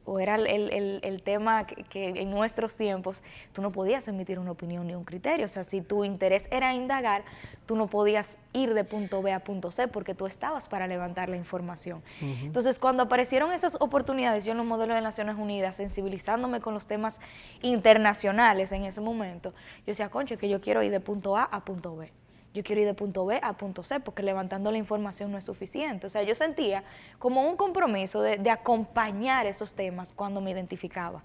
o 0.06 0.20
era 0.20 0.36
el, 0.36 1.22
tema 1.24 1.66
que, 1.66 2.10
en 2.10 2.30
nuestros 2.30 2.78
tiempos 2.78 3.24
tú 3.54 3.62
no 3.62 3.72
podías 3.72 4.08
emitir 4.08 4.40
una 4.40 4.52
opinión 4.52 4.88
ni 4.88 4.96
un 4.96 5.04
criterio. 5.04 5.46
O 5.46 5.50
sea, 5.50 5.64
si 5.64 5.82
tu 5.82 6.06
interés 6.06 6.48
era 6.52 6.74
indagar, 6.74 7.24
tú 7.66 7.76
no 7.76 7.88
podías 7.88 8.38
ir 8.54 8.74
de 8.74 8.84
punto 8.84 9.22
B 9.22 9.34
a 9.34 9.44
punto 9.44 9.72
C 9.72 9.88
porque 9.88 10.14
tú 10.14 10.26
estabas 10.28 10.68
para 10.68 10.88
levantar 10.88 11.30
la 11.30 11.38
información. 11.38 12.04
Entonces, 12.22 12.80
cuando 12.80 13.04
aparecieron 13.04 13.52
esas 13.52 13.78
oportunidades, 13.80 14.46
yo 14.46 14.52
en 14.52 14.58
los 14.58 14.66
modelos 14.66 14.96
de 14.96 15.02
Naciones 15.02 15.36
Unidas, 15.38 15.76
sensibilizándome 15.78 16.62
con 16.62 16.74
los 16.74 16.88
temas 16.88 17.20
internacionales 17.62 18.72
en 18.72 18.86
ese 18.86 19.02
momento, 19.02 19.52
yo 19.80 19.88
decía, 19.88 20.10
concho, 20.10 20.38
que 20.38 20.50
yo 20.50 20.62
quiero 20.62 20.84
ir 20.84 20.92
de 20.92 21.00
punto 21.00 21.36
A 21.38 21.44
a 21.44 21.66
punto 21.66 21.96
B 21.96 22.12
yo 22.56 22.64
quiero 22.64 22.82
ir 22.82 22.88
de 22.88 22.94
punto 22.94 23.26
B 23.26 23.38
a 23.44 23.54
punto 23.54 23.84
C, 23.84 24.00
porque 24.00 24.24
levantando 24.24 24.72
la 24.72 24.78
información 24.78 25.30
no 25.30 25.38
es 25.38 25.44
suficiente. 25.44 26.08
O 26.08 26.10
sea, 26.10 26.24
yo 26.24 26.34
sentía 26.36 26.86
como 27.20 27.48
un 27.48 27.58
compromiso 27.58 28.22
de, 28.22 28.50
acompañar 28.50 29.46
esos 29.46 29.74
temas 29.74 30.14
cuando 30.14 30.40
me 30.40 30.52
identificaba. 30.52 31.22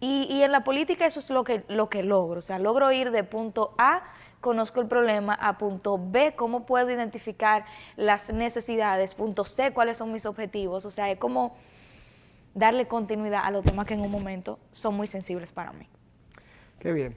Y, 0.00 0.42
en 0.42 0.52
la 0.52 0.62
política 0.64 1.06
eso 1.06 1.20
es 1.20 1.30
lo 1.30 1.44
que, 1.44 1.64
lo 1.68 1.88
que 1.88 2.02
logro. 2.02 2.40
O 2.40 2.42
sea, 2.42 2.58
logro 2.58 2.92
ir 2.92 3.10
de 3.10 3.24
punto 3.24 3.74
A, 3.78 4.02
conozco 4.42 4.82
el 4.82 4.86
problema, 4.86 5.32
a 5.32 5.56
punto 5.56 5.98
B, 5.98 6.34
cómo 6.36 6.66
puedo 6.66 6.90
identificar 6.90 7.64
las 7.96 8.30
necesidades, 8.30 9.14
punto 9.14 9.46
C, 9.46 9.72
cuáles 9.72 9.96
son 9.96 10.12
mis 10.12 10.26
objetivos. 10.26 10.84
O 10.84 10.90
sea, 10.90 11.10
es 11.10 11.18
como 11.18 11.56
darle 12.54 12.86
continuidad 12.86 13.40
a 13.44 13.50
los 13.50 13.64
temas 13.64 13.86
que 13.86 13.94
en 13.94 14.00
un 14.02 14.10
momento 14.10 14.58
son 14.72 14.94
muy 14.94 15.06
sensibles 15.06 15.52
para 15.52 15.72
mí. 15.72 15.88
Qué 16.78 16.92
bien. 16.92 17.16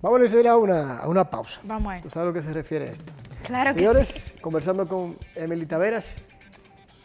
Vamos 0.00 0.32
a 0.32 0.40
ir 0.40 0.46
a 0.46 0.56
una, 0.56 0.98
a 0.98 1.08
una 1.08 1.28
pausa. 1.28 1.60
Vamos 1.64 1.92
a 1.92 1.98
eso. 1.98 2.08
¿Tú 2.08 2.10
sabes 2.10 2.22
a 2.22 2.26
lo 2.26 2.32
que 2.32 2.42
se 2.42 2.52
refiere 2.52 2.92
esto? 2.92 3.12
Claro 3.42 3.74
Señores, 3.74 4.08
que 4.08 4.36
sí. 4.36 4.40
conversando 4.40 4.86
con 4.86 5.16
Emily 5.34 5.66
Taveras, 5.66 6.16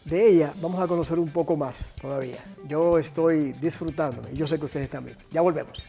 de 0.06 0.28
ella 0.28 0.54
vamos 0.62 0.80
a 0.80 0.88
conocer 0.88 1.18
un 1.18 1.32
poco 1.32 1.58
más 1.58 1.88
todavía. 2.00 2.38
Yo 2.68 3.00
estoy 3.00 3.54
disfrutando 3.54 4.22
y 4.32 4.36
yo 4.36 4.46
sé 4.46 4.60
que 4.60 4.66
ustedes 4.66 4.92
también. 4.92 5.18
Ya 5.32 5.42
volvemos. 5.42 5.88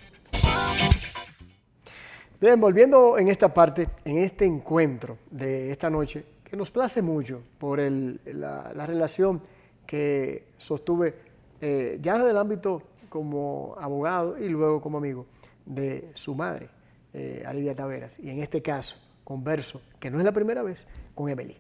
Bien, 2.41 2.59
volviendo 2.59 3.19
en 3.19 3.29
esta 3.29 3.53
parte, 3.53 3.89
en 4.05 4.19
este 4.19 4.47
encuentro 4.47 5.19
de 5.31 5.73
esta 5.73 5.91
noche, 5.91 6.25
que 6.43 6.57
nos 6.57 6.71
place 6.71 7.03
mucho 7.03 7.43
por 7.59 7.81
el, 7.81 8.21
la, 8.25 8.87
relación 8.87 9.43
que 9.87 10.49
sostuve 10.57 11.15
eh, 11.61 11.99
ya 12.01 12.17
desde 12.17 12.31
el 12.31 12.39
ámbito 12.39 12.83
como 13.11 13.77
abogado 13.79 14.39
y 14.39 14.49
luego 14.49 14.81
como 14.81 14.99
amigo 14.99 15.27
de 15.67 16.11
su 16.15 16.35
madre, 16.35 16.69
eh, 17.15 17.75
Taveras, 17.77 18.19
y 18.19 18.29
en 18.29 18.41
este 18.41 18.61
caso 18.61 18.97
converso, 19.25 19.81
que 19.99 20.11
no 20.11 20.19
es 20.19 20.25
la 20.25 20.33
primera 20.33 20.63
vez, 20.63 20.87
con 21.15 21.31
Emily. 21.31 21.57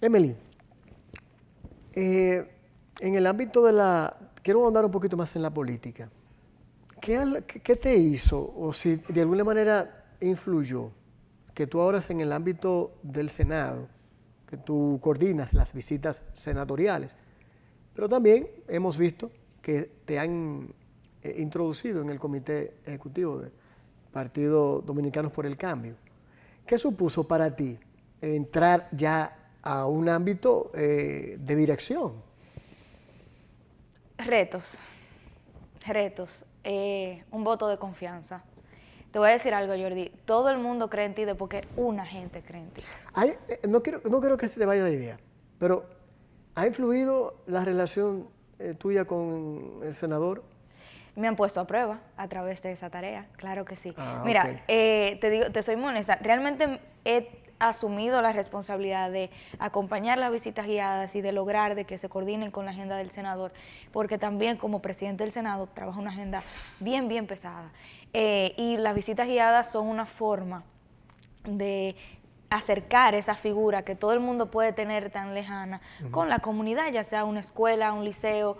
Emily, 0.00 0.34
eh, 1.92 2.50
en 3.00 3.14
el 3.14 3.26
ámbito 3.26 3.64
de 3.64 3.72
la... 3.72 4.16
Quiero 4.42 4.66
andar 4.66 4.84
un 4.84 4.90
poquito 4.90 5.16
más 5.16 5.34
en 5.36 5.42
la 5.42 5.52
política. 5.52 6.10
¿Qué, 7.00 7.44
¿Qué, 7.62 7.76
te 7.76 7.94
hizo 7.96 8.54
o 8.56 8.72
si 8.72 8.96
de 8.96 9.20
alguna 9.20 9.44
manera 9.44 10.06
influyó 10.20 10.90
que 11.52 11.66
tú 11.66 11.80
ahora 11.80 12.00
en 12.08 12.20
el 12.20 12.32
ámbito 12.32 12.92
del 13.02 13.30
Senado, 13.30 13.88
que 14.46 14.56
tú 14.56 14.98
coordinas 15.02 15.52
las 15.52 15.74
visitas 15.74 16.22
senatoriales, 16.32 17.16
pero 17.94 18.08
también 18.08 18.48
hemos 18.68 18.96
visto 18.96 19.30
que 19.60 19.90
te 20.04 20.18
han 20.18 20.74
eh, 21.22 21.36
introducido 21.38 22.02
en 22.02 22.10
el 22.10 22.18
comité 22.18 22.74
ejecutivo 22.84 23.38
de, 23.38 23.50
Partido 24.14 24.80
Dominicanos 24.80 25.32
por 25.32 25.44
el 25.44 25.56
Cambio. 25.56 25.96
¿Qué 26.64 26.78
supuso 26.78 27.26
para 27.26 27.56
ti 27.56 27.76
entrar 28.22 28.88
ya 28.92 29.50
a 29.60 29.86
un 29.86 30.08
ámbito 30.08 30.70
eh, 30.72 31.36
de 31.40 31.56
dirección? 31.56 32.22
Retos, 34.16 34.78
retos, 35.84 36.44
eh, 36.62 37.24
un 37.32 37.42
voto 37.42 37.66
de 37.66 37.76
confianza. 37.76 38.44
Te 39.10 39.18
voy 39.18 39.30
a 39.30 39.32
decir 39.32 39.52
algo, 39.52 39.74
Jordi. 39.76 40.12
Todo 40.24 40.48
el 40.48 40.58
mundo 40.58 40.88
cree 40.88 41.06
en 41.06 41.16
ti 41.16 41.24
de 41.24 41.34
porque 41.34 41.66
una 41.76 42.06
gente 42.06 42.40
cree 42.40 42.62
en 42.62 42.70
ti. 42.70 42.82
Eh, 43.20 43.68
no, 43.68 43.82
quiero, 43.82 44.00
no 44.08 44.20
quiero 44.20 44.36
que 44.36 44.46
se 44.46 44.60
te 44.60 44.64
vaya 44.64 44.84
la 44.84 44.90
idea, 44.90 45.18
pero 45.58 45.86
¿ha 46.54 46.68
influido 46.68 47.42
la 47.46 47.64
relación 47.64 48.28
tuya 48.78 49.04
con 49.06 49.80
el 49.82 49.96
senador 49.96 50.44
me 51.16 51.28
han 51.28 51.36
puesto 51.36 51.60
a 51.60 51.66
prueba 51.66 52.00
a 52.16 52.28
través 52.28 52.62
de 52.62 52.72
esa 52.72 52.90
tarea, 52.90 53.26
claro 53.36 53.64
que 53.64 53.76
sí. 53.76 53.94
Ah, 53.96 54.22
Mira, 54.24 54.62
eh, 54.68 55.18
te 55.20 55.30
digo, 55.30 55.50
te 55.50 55.62
soy 55.62 55.76
muy 55.76 55.88
honesta, 55.88 56.18
realmente 56.20 56.80
he 57.04 57.44
asumido 57.58 58.20
la 58.20 58.32
responsabilidad 58.32 59.10
de 59.10 59.30
acompañar 59.58 60.18
las 60.18 60.32
visitas 60.32 60.66
guiadas 60.66 61.14
y 61.14 61.20
de 61.20 61.32
lograr 61.32 61.74
de 61.74 61.84
que 61.84 61.98
se 61.98 62.08
coordinen 62.08 62.50
con 62.50 62.64
la 62.64 62.72
agenda 62.72 62.96
del 62.96 63.10
senador, 63.10 63.52
porque 63.92 64.18
también 64.18 64.56
como 64.56 64.80
presidente 64.82 65.24
del 65.24 65.32
Senado 65.32 65.68
trabajo 65.68 66.00
una 66.00 66.10
agenda 66.10 66.42
bien, 66.80 67.08
bien 67.08 67.26
pesada. 67.26 67.70
Eh, 68.12 68.54
y 68.56 68.76
las 68.76 68.94
visitas 68.94 69.26
guiadas 69.26 69.70
son 69.70 69.86
una 69.86 70.06
forma 70.06 70.64
de 71.44 71.96
acercar 72.50 73.14
esa 73.14 73.34
figura 73.34 73.82
que 73.82 73.96
todo 73.96 74.12
el 74.12 74.20
mundo 74.20 74.50
puede 74.50 74.72
tener 74.72 75.10
tan 75.10 75.34
lejana 75.34 75.80
con 76.12 76.28
la 76.28 76.38
comunidad, 76.38 76.92
ya 76.92 77.02
sea 77.02 77.24
una 77.24 77.40
escuela, 77.40 77.92
un 77.92 78.04
liceo, 78.04 78.56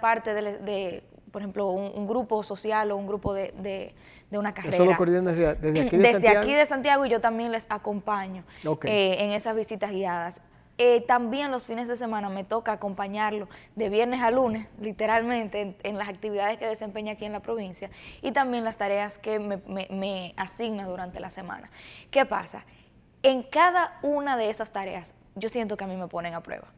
parte 0.00 0.34
de, 0.34 1.02
por 1.30 1.42
ejemplo, 1.42 1.70
un, 1.70 2.06
grupo 2.06 2.42
social 2.42 2.90
o 2.90 2.96
un 2.96 3.06
grupo 3.06 3.34
de, 3.34 3.94
una 4.30 4.52
carrera. 4.52 4.76
Eso 4.76 4.84
lo 4.84 4.96
coordinan 4.96 5.24
desde, 5.24 5.48
aquí 5.48 5.60
de 5.62 5.80
Santiago. 5.82 6.00
Desde 6.02 6.28
aquí 6.38 6.52
de 6.52 6.66
Santiago 6.66 7.06
y 7.06 7.08
yo 7.08 7.20
también 7.20 7.52
les 7.52 7.66
acompaño 7.70 8.44
eh, 8.84 9.16
en 9.20 9.32
esas 9.32 9.54
visitas 9.54 9.92
guiadas. 9.92 10.42
Eh, 10.76 11.02
también 11.06 11.52
los 11.52 11.66
fines 11.66 11.86
de 11.86 11.96
semana 11.96 12.28
me 12.28 12.42
toca 12.42 12.72
acompañarlo 12.72 13.48
de 13.76 13.90
viernes 13.90 14.22
a 14.22 14.32
lunes, 14.32 14.66
literalmente, 14.80 15.76
en, 15.84 15.98
las 15.98 16.08
actividades 16.08 16.58
que 16.58 16.66
desempeña 16.66 17.12
aquí 17.12 17.24
en 17.24 17.32
la 17.32 17.40
provincia 17.40 17.90
y 18.22 18.32
también 18.32 18.64
las 18.64 18.76
tareas 18.76 19.18
que 19.18 19.38
me, 19.38 19.60
me 19.68 20.34
asigna 20.36 20.86
durante 20.86 21.20
la 21.20 21.30
semana. 21.30 21.70
¿Qué 22.10 22.26
pasa? 22.26 22.64
En 23.22 23.44
cada 23.44 23.98
una 24.02 24.36
de 24.36 24.50
esas 24.50 24.72
tareas 24.72 25.14
yo 25.36 25.48
siento 25.48 25.76
que 25.76 25.84
a 25.84 25.86
mí 25.86 25.96
me 25.96 26.08
ponen 26.08 26.34
a 26.34 26.42
prueba 26.42 26.68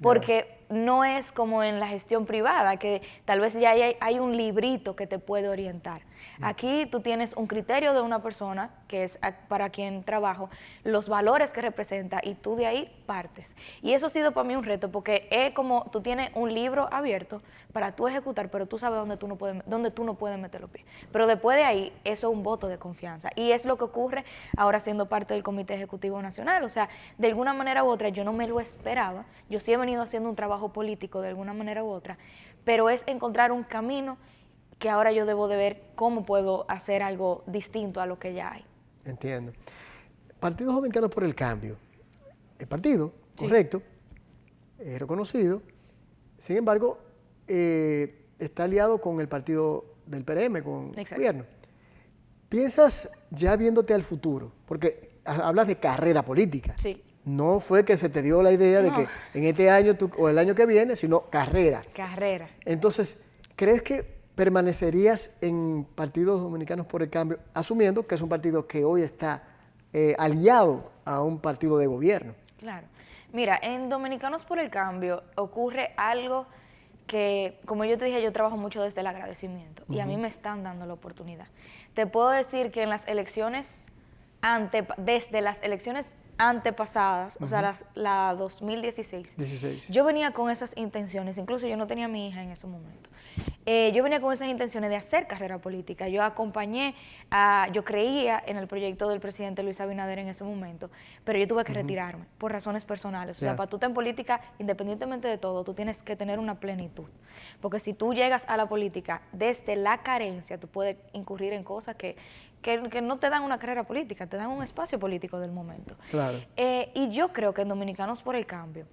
porque 0.00 0.58
no 0.68 1.04
es 1.04 1.32
como 1.32 1.62
en 1.62 1.80
la 1.80 1.88
gestión 1.88 2.26
privada, 2.26 2.76
que 2.76 3.02
tal 3.24 3.40
vez 3.40 3.54
ya 3.54 3.70
hay, 3.70 4.18
un 4.18 4.36
librito 4.36 4.96
que 4.96 5.06
te 5.06 5.18
puede 5.18 5.48
orientar. 5.48 6.02
Aquí 6.40 6.86
tú 6.86 7.00
tienes 7.00 7.34
un 7.34 7.46
criterio 7.46 7.92
de 7.92 8.00
una 8.00 8.22
persona, 8.22 8.70
que 8.86 9.04
es 9.04 9.18
para 9.48 9.70
quien 9.70 10.04
trabajo, 10.04 10.50
los 10.84 11.08
valores 11.08 11.52
que 11.52 11.60
representa 11.60 12.20
y 12.22 12.34
tú 12.34 12.56
de 12.56 12.66
ahí 12.66 13.02
partes. 13.06 13.56
Y 13.82 13.92
eso 13.92 14.06
ha 14.06 14.10
sido 14.10 14.32
para 14.32 14.46
mí 14.46 14.56
un 14.56 14.64
reto, 14.64 14.90
porque 14.90 15.28
es 15.30 15.52
como 15.52 15.88
tú 15.90 16.00
tienes 16.00 16.30
un 16.34 16.52
libro 16.52 16.88
abierto 16.92 17.42
para 17.72 17.92
tú 17.92 18.08
ejecutar, 18.08 18.50
pero 18.50 18.66
tú 18.66 18.78
sabes 18.78 18.98
dónde 18.98 19.16
tú 19.16 19.28
no 19.28 19.36
puedes, 19.36 19.64
dónde 19.66 19.90
tú 19.90 20.04
no 20.04 20.14
puedes 20.14 20.38
meter 20.38 20.60
los 20.60 20.70
pies. 20.70 20.86
Pero 21.12 21.26
después 21.26 21.56
de 21.56 21.64
ahí, 21.64 21.92
eso 22.04 22.28
es 22.28 22.34
un 22.34 22.42
voto 22.42 22.68
de 22.68 22.78
confianza. 22.78 23.30
Y 23.36 23.52
es 23.52 23.64
lo 23.64 23.76
que 23.76 23.84
ocurre 23.84 24.24
ahora 24.56 24.80
siendo 24.80 25.06
parte 25.06 25.34
del 25.34 25.42
Comité 25.42 25.74
Ejecutivo 25.74 26.20
Nacional. 26.22 26.64
O 26.64 26.68
sea, 26.68 26.88
de 27.18 27.28
alguna 27.28 27.52
manera 27.52 27.84
u 27.84 27.88
otra, 27.88 28.08
yo 28.08 28.24
no 28.24 28.32
me 28.32 28.46
lo 28.46 28.60
esperaba. 28.60 29.24
Yo 29.48 29.60
sí 29.60 29.72
he 29.72 29.76
venido 29.76 30.02
haciendo 30.02 30.28
un 30.28 30.36
trabajo 30.36 30.72
político 30.72 31.20
de 31.20 31.28
alguna 31.28 31.52
manera 31.52 31.84
u 31.84 31.90
otra, 31.90 32.18
pero 32.64 32.90
es 32.90 33.04
encontrar 33.06 33.52
un 33.52 33.64
camino 33.64 34.18
que 34.78 34.88
ahora 34.88 35.12
yo 35.12 35.26
debo 35.26 35.48
de 35.48 35.56
ver 35.56 35.82
cómo 35.94 36.24
puedo 36.24 36.64
hacer 36.68 37.02
algo 37.02 37.42
distinto 37.46 38.00
a 38.00 38.06
lo 38.06 38.18
que 38.18 38.34
ya 38.34 38.52
hay. 38.52 38.64
Entiendo. 39.04 39.52
Partido 40.38 40.72
Dominicano 40.72 41.10
por 41.10 41.24
el 41.24 41.34
Cambio. 41.34 41.76
El 42.58 42.66
partido, 42.66 43.12
correcto, 43.36 43.82
es 44.78 44.98
reconocido. 44.98 45.62
Sin 46.38 46.56
embargo, 46.56 46.98
eh, 47.46 48.26
está 48.38 48.64
aliado 48.64 49.00
con 49.00 49.20
el 49.20 49.28
partido 49.28 49.84
del 50.06 50.24
PRM, 50.24 50.62
con 50.62 50.92
el 50.96 51.04
gobierno. 51.04 51.44
¿Piensas 52.48 53.10
ya 53.30 53.56
viéndote 53.56 53.94
al 53.94 54.02
futuro? 54.02 54.52
Porque 54.66 55.18
hablas 55.24 55.66
de 55.66 55.76
carrera 55.76 56.24
política. 56.24 56.74
Sí. 56.78 57.02
No 57.24 57.60
fue 57.60 57.84
que 57.84 57.96
se 57.96 58.08
te 58.08 58.22
dio 58.22 58.42
la 58.42 58.52
idea 58.52 58.80
de 58.80 58.90
que 58.90 59.06
en 59.34 59.44
este 59.44 59.70
año 59.70 59.92
o 60.16 60.28
el 60.28 60.38
año 60.38 60.54
que 60.54 60.64
viene, 60.64 60.96
sino 60.96 61.28
carrera. 61.28 61.82
Carrera. 61.92 62.48
Entonces, 62.64 63.22
¿crees 63.54 63.82
que 63.82 64.17
permanecerías 64.38 65.36
en 65.40 65.84
Partidos 65.96 66.40
Dominicanos 66.40 66.86
por 66.86 67.02
el 67.02 67.10
Cambio, 67.10 67.40
asumiendo 67.54 68.06
que 68.06 68.14
es 68.14 68.22
un 68.22 68.28
partido 68.28 68.68
que 68.68 68.84
hoy 68.84 69.02
está 69.02 69.42
eh, 69.92 70.14
aliado 70.16 70.92
a 71.04 71.22
un 71.22 71.40
partido 71.40 71.76
de 71.76 71.88
gobierno? 71.88 72.34
Claro. 72.56 72.86
Mira, 73.32 73.58
en 73.60 73.88
Dominicanos 73.88 74.44
por 74.44 74.60
el 74.60 74.70
Cambio 74.70 75.24
ocurre 75.34 75.92
algo 75.96 76.46
que, 77.08 77.58
como 77.66 77.84
yo 77.84 77.98
te 77.98 78.04
dije, 78.04 78.22
yo 78.22 78.30
trabajo 78.30 78.56
mucho 78.56 78.80
desde 78.80 79.00
el 79.00 79.08
agradecimiento 79.08 79.82
y 79.88 79.98
a 79.98 80.06
mí 80.06 80.16
me 80.16 80.28
están 80.28 80.62
dando 80.62 80.86
la 80.86 80.92
oportunidad. 80.92 81.48
Te 81.94 82.06
puedo 82.06 82.30
decir 82.30 82.70
que 82.70 82.84
en 82.84 82.90
las 82.90 83.08
elecciones, 83.08 83.88
ante, 84.40 84.86
desde 84.98 85.40
las 85.40 85.60
elecciones 85.64 86.14
antepasadas, 86.38 87.38
o 87.40 87.48
sea, 87.48 87.60
las, 87.60 87.86
la 87.96 88.36
2016, 88.38 89.36
yo 89.90 90.04
venía 90.04 90.30
con 90.30 90.48
esas 90.48 90.76
intenciones, 90.76 91.38
incluso 91.38 91.66
yo 91.66 91.76
no 91.76 91.88
tenía 91.88 92.04
a 92.04 92.08
mi 92.08 92.28
hija 92.28 92.40
en 92.40 92.50
ese 92.52 92.68
momento. 92.68 93.10
Eh, 93.70 93.92
yo 93.92 94.02
venía 94.02 94.18
con 94.18 94.32
esas 94.32 94.48
intenciones 94.48 94.88
de 94.88 94.96
hacer 94.96 95.26
carrera 95.26 95.58
política. 95.58 96.08
Yo 96.08 96.22
acompañé, 96.24 96.94
a, 97.30 97.68
yo 97.70 97.84
creía 97.84 98.42
en 98.46 98.56
el 98.56 98.66
proyecto 98.66 99.10
del 99.10 99.20
presidente 99.20 99.62
Luis 99.62 99.78
Abinader 99.78 100.20
en 100.20 100.28
ese 100.28 100.42
momento, 100.42 100.90
pero 101.22 101.38
yo 101.38 101.46
tuve 101.46 101.64
que 101.64 101.74
retirarme 101.74 102.24
por 102.38 102.50
razones 102.50 102.86
personales. 102.86 103.36
O 103.36 103.40
sea, 103.40 103.56
para 103.56 103.68
tú 103.68 103.76
estar 103.76 103.90
en 103.90 103.92
política, 103.92 104.40
independientemente 104.58 105.28
de 105.28 105.36
todo, 105.36 105.64
tú 105.64 105.74
tienes 105.74 106.02
que 106.02 106.16
tener 106.16 106.38
una 106.38 106.58
plenitud. 106.60 107.10
Porque 107.60 107.78
si 107.78 107.92
tú 107.92 108.14
llegas 108.14 108.48
a 108.48 108.56
la 108.56 108.70
política 108.70 109.20
desde 109.32 109.76
la 109.76 109.98
carencia, 109.98 110.58
tú 110.58 110.66
puedes 110.68 110.96
incurrir 111.12 111.52
en 111.52 111.62
cosas 111.62 111.94
que, 111.94 112.16
que, 112.62 112.78
no 113.02 113.18
te 113.18 113.28
dan 113.28 113.42
una 113.42 113.58
carrera 113.58 113.84
política, 113.84 114.26
te 114.26 114.38
dan 114.38 114.48
un 114.48 114.62
espacio 114.62 114.98
político 114.98 115.40
del 115.40 115.52
momento. 115.52 115.94
Claro. 116.10 116.38
Eh, 116.56 116.90
y 116.94 117.10
yo 117.10 117.34
creo 117.34 117.52
que 117.52 117.60
en 117.60 117.68
Dominicanos 117.68 118.22
por 118.22 118.34
el 118.34 118.46
Cambio, 118.46 118.86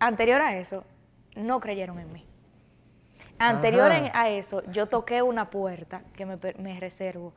anterior 0.00 0.40
a 0.40 0.58
eso, 0.58 0.82
no 1.36 1.60
creyeron 1.60 2.00
en 2.00 2.12
mí. 2.12 2.28
Anterior 3.38 3.92
a 3.92 4.28
eso, 4.28 4.62
yo 4.70 4.86
toqué 4.86 5.22
una 5.22 5.50
puerta 5.50 6.02
que 6.16 6.26
me, 6.26 6.38
me 6.58 6.80
reservo, 6.80 7.32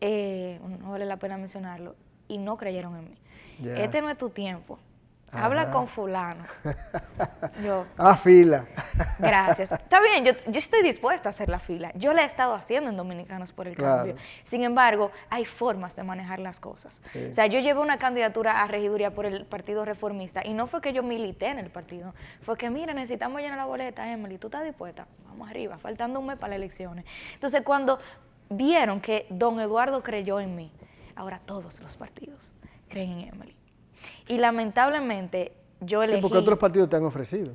eh, 0.00 0.60
no 0.80 0.92
vale 0.92 1.04
la 1.06 1.16
pena 1.16 1.36
mencionarlo, 1.36 1.94
y 2.28 2.38
no 2.38 2.56
creyeron 2.56 2.96
en 2.96 3.10
mí. 3.10 3.18
Este 3.76 4.00
no 4.00 4.10
es 4.10 4.18
tu 4.18 4.30
tiempo. 4.30 4.78
Habla 5.32 5.70
con 5.70 5.88
fulano. 5.88 6.44
Yo. 7.64 7.86
Ah, 7.96 8.16
fila. 8.16 8.64
Gracias. 9.18 9.72
Está 9.72 10.00
bien, 10.00 10.24
yo, 10.24 10.58
estoy 10.58 10.82
dispuesta 10.82 11.28
a 11.28 11.30
hacer 11.30 11.48
la 11.48 11.58
fila. 11.58 11.92
Yo 11.94 12.14
la 12.14 12.22
he 12.22 12.24
estado 12.24 12.54
haciendo 12.54 12.90
en 12.90 12.96
Dominicanos 12.96 13.52
por 13.52 13.68
el 13.68 13.76
Cambio. 13.76 14.16
Sin 14.42 14.62
embargo, 14.62 15.10
hay 15.28 15.44
formas 15.44 15.96
de 15.96 16.04
manejar 16.04 16.38
las 16.38 16.60
cosas. 16.60 17.02
O 17.30 17.32
sea, 17.32 17.46
yo 17.46 17.60
llevé 17.60 17.80
una 17.80 17.98
candidatura 17.98 18.62
a 18.62 18.66
regiduría 18.66 19.12
por 19.12 19.26
el 19.26 19.44
Partido 19.44 19.84
Reformista 19.84 20.46
y 20.46 20.54
no 20.54 20.66
fue 20.66 20.80
que 20.80 20.92
yo 20.92 21.02
milité 21.02 21.46
en 21.46 21.58
el 21.58 21.70
partido. 21.70 22.14
Fue 22.42 22.56
que, 22.56 22.70
mira, 22.70 22.94
necesitamos 22.94 23.40
llenar 23.40 23.58
la 23.58 23.66
boleta, 23.66 24.10
Emily, 24.10 24.38
¿tú 24.38 24.46
estás 24.46 24.64
dispuesta? 24.64 25.06
Vamos 25.26 25.50
arriba, 25.50 25.78
faltando 25.78 26.20
un 26.20 26.26
mes 26.26 26.38
para 26.38 26.50
las 26.50 26.56
elecciones. 26.56 27.04
Entonces, 27.34 27.62
cuando 27.62 27.98
vieron 28.48 29.00
que 29.00 29.26
don 29.30 29.60
Eduardo 29.60 30.02
creyó 30.02 30.40
en 30.40 30.54
mí, 30.54 30.72
ahora 31.14 31.40
todos 31.44 31.80
los 31.80 31.96
partidos 31.96 32.52
creen 32.88 33.20
en 33.20 33.28
Emily. 33.28 33.57
Y 34.26 34.38
lamentablemente 34.38 35.52
yo 35.80 36.02
elegí... 36.02 36.18
Sí, 36.18 36.22
porque 36.22 36.38
otros 36.38 36.58
partidos 36.58 36.88
te 36.88 36.96
han 36.96 37.04
ofrecido. 37.04 37.52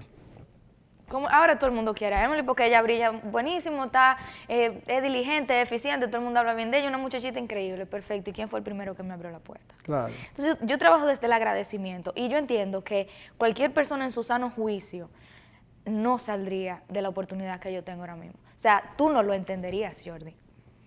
Como 1.09 1.29
ahora 1.29 1.59
todo 1.59 1.69
el 1.69 1.75
mundo 1.75 1.93
quiere 1.93 2.15
a 2.15 2.23
Emily 2.23 2.41
porque 2.41 2.65
ella 2.65 2.81
brilla 2.81 3.11
buenísimo, 3.11 3.83
está, 3.83 4.17
eh, 4.47 4.81
es 4.87 5.03
diligente, 5.03 5.61
es 5.61 5.67
eficiente, 5.67 6.07
todo 6.07 6.17
el 6.17 6.23
mundo 6.23 6.39
habla 6.39 6.55
bien 6.55 6.71
de 6.71 6.79
ella, 6.79 6.87
una 6.87 6.97
muchachita 6.97 7.39
increíble, 7.39 7.85
perfecto. 7.85 8.31
¿Y 8.31 8.33
quién 8.33 8.47
fue 8.47 8.59
el 8.59 8.63
primero 8.63 8.95
que 8.95 9.03
me 9.03 9.13
abrió 9.13 9.29
la 9.29 9.39
puerta? 9.39 9.75
Claro. 9.83 10.11
Entonces 10.29 10.57
yo 10.61 10.77
trabajo 10.79 11.05
desde 11.05 11.27
el 11.27 11.33
agradecimiento 11.33 12.13
y 12.15 12.29
yo 12.29 12.37
entiendo 12.37 12.83
que 12.83 13.09
cualquier 13.37 13.73
persona 13.73 14.05
en 14.05 14.11
su 14.11 14.23
sano 14.23 14.49
juicio 14.49 15.09
no 15.85 16.17
saldría 16.17 16.81
de 16.89 17.01
la 17.01 17.09
oportunidad 17.09 17.59
que 17.59 17.71
yo 17.71 17.83
tengo 17.83 18.01
ahora 18.01 18.15
mismo. 18.15 18.39
O 18.55 18.59
sea, 18.59 18.93
tú 18.97 19.09
no 19.09 19.21
lo 19.21 19.33
entenderías, 19.33 20.01
Jordi. 20.03 20.33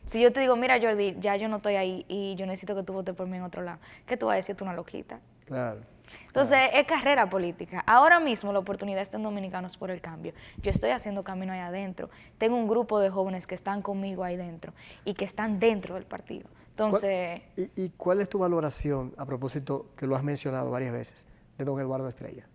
Si 0.07 0.21
yo 0.21 0.33
te 0.33 0.41
digo, 0.41 0.57
mira 0.57 0.81
Jordi, 0.81 1.17
ya 1.21 1.37
yo 1.37 1.49
no 1.49 1.57
estoy 1.57 1.77
ahí 1.77 2.05
y 2.09 2.35
yo 2.37 2.47
necesito 2.47 2.75
que 2.75 2.83
tú 2.83 2.93
votes 2.93 3.15
por 3.15 3.27
mí 3.27 3.37
en 3.37 3.43
otro 3.43 3.63
lado, 3.63 3.79
¿qué 4.07 4.17
tú 4.17 4.27
vas 4.27 4.35
a 4.35 4.37
decir? 4.37 4.57
Tú 4.57 4.65
una 4.65 4.73
loquita. 4.73 5.21
Claro. 5.47 5.81
Entonces, 6.27 6.59
es 6.75 6.87
carrera 6.87 7.29
política. 7.29 7.83
Ahora 7.87 8.21
mismo 8.21 8.53
la 8.53 8.59
oportunidad 8.59 9.01
está 9.01 9.17
en 9.17 9.23
Dominicanos 9.23 9.77
por 9.77 9.91
el 9.91 10.01
Cambio. 10.01 10.35
Yo 10.63 10.71
estoy 10.71 10.91
haciendo 10.91 11.25
camino 11.25 11.53
ahí 11.53 11.61
adentro. 11.61 12.11
Tengo 12.39 12.57
un 12.57 12.69
grupo 12.69 13.01
de 13.01 13.11
jóvenes 13.11 13.47
que 13.47 13.55
están 13.55 13.83
conmigo 13.83 14.23
ahí 14.23 14.37
dentro 14.37 14.73
y 15.05 15.15
que 15.15 15.25
están 15.25 15.59
dentro 15.59 15.95
del 15.95 16.05
partido. 16.05 16.49
Entonces... 16.71 17.41
¿Y, 17.57 17.89
cuál 17.91 18.21
es 18.21 18.29
tu 18.29 18.39
valoración, 18.39 19.15
a 19.17 19.25
propósito, 19.25 19.87
que 19.97 20.07
lo 20.07 20.15
has 20.15 20.23
mencionado 20.23 20.71
varias 20.71 20.93
veces, 20.93 21.27
de 21.57 21.65
don 21.65 21.81
Eduardo 21.81 22.09
Estrella? 22.09 22.47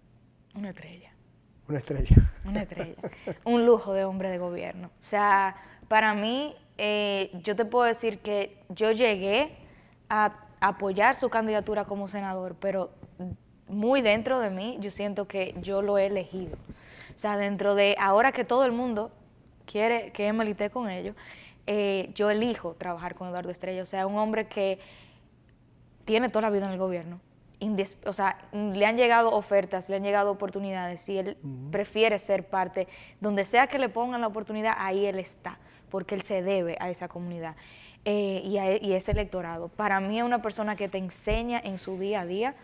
Una 0.54 0.70
estrella. 0.70 1.12
Una 1.68 1.80
estrella. 1.80 2.32
Una 2.46 2.62
estrella. 2.62 2.96
un 3.46 3.66
lujo 3.66 3.94
de 3.94 4.06
hombre 4.06 4.30
de 4.30 4.38
gobierno. 4.38 4.88
O 4.88 5.04
sea, 5.04 5.56
para 5.88 6.14
mí, 6.14 6.56
eh, 6.78 7.32
yo 7.44 7.56
te 7.56 7.66
puedo 7.66 7.86
decir 7.86 8.20
que 8.20 8.64
yo 8.70 8.92
llegué 8.92 9.58
a 10.10 10.51
apoyar 10.62 11.16
su 11.16 11.30
candidatura 11.30 11.86
como 11.86 12.08
senador, 12.08 12.56
pero 12.60 12.92
muy 13.68 14.02
dentro 14.02 14.40
de 14.40 14.50
mí 14.50 14.78
yo 14.80 14.92
siento 14.92 15.28
que 15.28 15.56
yo 15.62 15.82
lo 15.82 15.98
he 15.98 16.06
elegido. 16.06 16.56
O 17.14 17.18
sea, 17.18 17.38
dentro 17.38 17.76
de 17.76 17.96
ahora 18.00 18.32
que 18.32 18.46
todo 18.46 18.64
el 18.66 18.72
mundo 18.72 19.12
quiere 19.66 20.12
que 20.12 20.28
Emily 20.28 20.52
esté 20.52 20.70
con 20.70 20.90
ellos, 20.90 21.16
eh, 21.68 22.12
yo 22.16 22.30
elijo 22.30 22.76
trabajar 22.76 23.16
con 23.16 23.28
Eduardo 23.28 23.50
Estrella. 23.50 23.82
O 23.82 23.86
sea, 23.86 24.08
un 24.08 24.18
hombre 24.18 24.48
que 24.48 24.80
tiene 26.06 26.30
toda 26.30 26.44
la 26.44 26.50
vida 26.50 26.66
en 26.66 26.74
el 26.74 26.78
gobierno. 26.78 27.20
o 28.06 28.14
sea, 28.14 28.38
le 28.52 28.86
han 28.86 28.98
llegado 28.98 29.32
ofertas, 29.32 29.88
le 29.90 29.96
han 29.96 30.04
llegado 30.04 30.32
oportunidades 30.32 31.08
y 31.10 31.18
él 31.18 31.38
prefiere 31.72 32.18
ser 32.20 32.48
parte, 32.48 32.88
donde 33.20 33.46
sea 33.46 33.68
que 33.68 33.78
le 33.78 33.88
pongan 33.88 34.22
la 34.22 34.28
oportunidad, 34.28 34.74
ahí 34.78 35.06
él 35.06 35.20
está, 35.20 35.60
porque 35.90 36.16
él 36.16 36.24
se 36.24 36.42
debe 36.42 36.76
a 36.80 36.90
esa 36.90 37.08
comunidad. 37.08 37.56
Eh, 38.06 38.42
y, 38.44 38.58
y, 38.88 38.94
ese 38.94 39.12
electorado. 39.12 39.68
Para 39.68 40.00
mí 40.00 40.18
es 40.18 40.26
una 40.26 40.42
persona 40.42 40.76
que 40.76 40.90
te 40.90 40.98
enseña 40.98 41.62
en 41.64 41.78
su 41.78 42.00
día 42.00 42.22
a 42.22 42.26
día. 42.26 42.56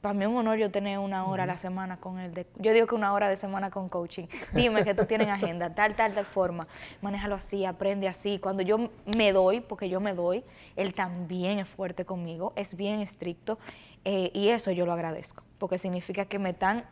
Para 0.00 0.12
mí 0.12 0.22
es 0.22 0.28
un 0.28 0.36
honor 0.36 0.58
yo 0.58 0.70
tener 0.70 0.98
una 0.98 1.24
hora 1.24 1.44
a 1.44 1.46
la 1.46 1.56
semana 1.56 1.96
con 1.96 2.20
él. 2.20 2.46
yo 2.58 2.72
digo 2.72 2.86
que 2.86 2.94
una 2.94 3.12
hora 3.12 3.28
de 3.28 3.36
semana 3.36 3.70
con 3.70 3.88
coaching. 3.88 4.26
Dime 4.52 4.84
que 4.84 4.94
tú 4.94 5.06
tienes 5.06 5.28
agenda, 5.28 5.74
tal, 5.74 5.96
tal, 5.96 6.12
tal 6.12 6.26
forma. 6.26 6.68
Manéjalo 7.00 7.34
así, 7.34 7.64
aprende 7.64 8.06
así. 8.06 8.38
Cuando 8.38 8.62
yo 8.62 8.90
me 9.16 9.32
doy, 9.32 9.60
porque 9.60 9.88
yo 9.88 10.00
me 10.00 10.14
doy, 10.14 10.44
él 10.76 10.94
también 10.94 11.58
es 11.58 11.66
fuerte 11.66 12.04
conmigo, 12.04 12.52
es 12.54 12.76
bien 12.76 13.00
estricto. 13.00 13.58
Eh, 14.04 14.30
y 14.34 14.48
eso 14.48 14.70
yo 14.70 14.84
lo 14.84 14.92
agradezco, 14.92 15.42
porque 15.58 15.78
significa 15.78 16.26
que 16.26 16.38
me 16.38 16.50
están 16.50 16.84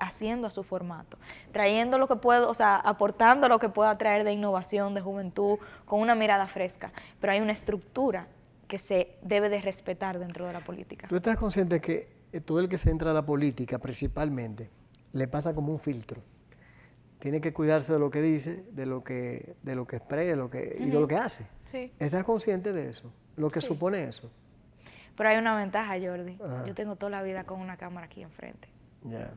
haciendo 0.00 0.46
a 0.46 0.50
su 0.50 0.64
formato, 0.64 1.18
trayendo 1.52 1.98
lo 1.98 2.08
que 2.08 2.16
puedo, 2.16 2.48
o 2.50 2.54
sea, 2.54 2.76
aportando 2.76 3.48
lo 3.48 3.58
que 3.58 3.68
pueda 3.68 3.96
traer 3.98 4.24
de 4.24 4.32
innovación, 4.32 4.94
de 4.94 5.00
juventud, 5.02 5.58
con 5.84 6.00
una 6.00 6.14
mirada 6.14 6.46
fresca, 6.46 6.92
pero 7.20 7.32
hay 7.32 7.40
una 7.40 7.52
estructura 7.52 8.26
que 8.66 8.78
se 8.78 9.18
debe 9.22 9.48
de 9.48 9.60
respetar 9.60 10.18
dentro 10.18 10.46
de 10.46 10.52
la 10.52 10.64
política. 10.64 11.06
¿Tú 11.08 11.16
estás 11.16 11.36
consciente 11.36 11.80
que 11.80 12.08
eh, 12.32 12.40
todo 12.40 12.60
el 12.60 12.68
que 12.68 12.78
se 12.78 12.90
entra 12.90 13.10
a 13.10 13.14
la 13.14 13.24
política 13.24 13.78
principalmente 13.78 14.70
le 15.12 15.28
pasa 15.28 15.54
como 15.54 15.72
un 15.72 15.78
filtro? 15.78 16.22
Tiene 17.18 17.40
que 17.40 17.52
cuidarse 17.52 17.92
de 17.92 17.98
lo 17.98 18.10
que 18.10 18.22
dice, 18.22 18.64
de 18.72 18.86
lo 18.86 19.04
que, 19.04 19.56
de 19.62 19.74
lo 19.74 19.86
que 19.86 19.96
expresa 19.96 20.36
lo 20.36 20.48
que, 20.48 20.76
y 20.78 20.86
de 20.86 20.98
lo 20.98 21.06
que 21.06 21.16
hace. 21.16 21.46
Sí. 21.66 21.92
¿Estás 21.98 22.24
consciente 22.24 22.72
de 22.72 22.88
eso? 22.88 23.12
Lo 23.36 23.50
que 23.50 23.60
supone 23.60 24.04
eso. 24.04 24.30
Pero 25.16 25.28
hay 25.28 25.36
una 25.36 25.54
ventaja, 25.54 25.96
Jordi. 26.00 26.38
Yo 26.66 26.74
tengo 26.74 26.96
toda 26.96 27.10
la 27.10 27.22
vida 27.22 27.44
con 27.44 27.60
una 27.60 27.76
cámara 27.76 28.06
aquí 28.06 28.22
enfrente. 28.22 28.68
Ya 29.02 29.34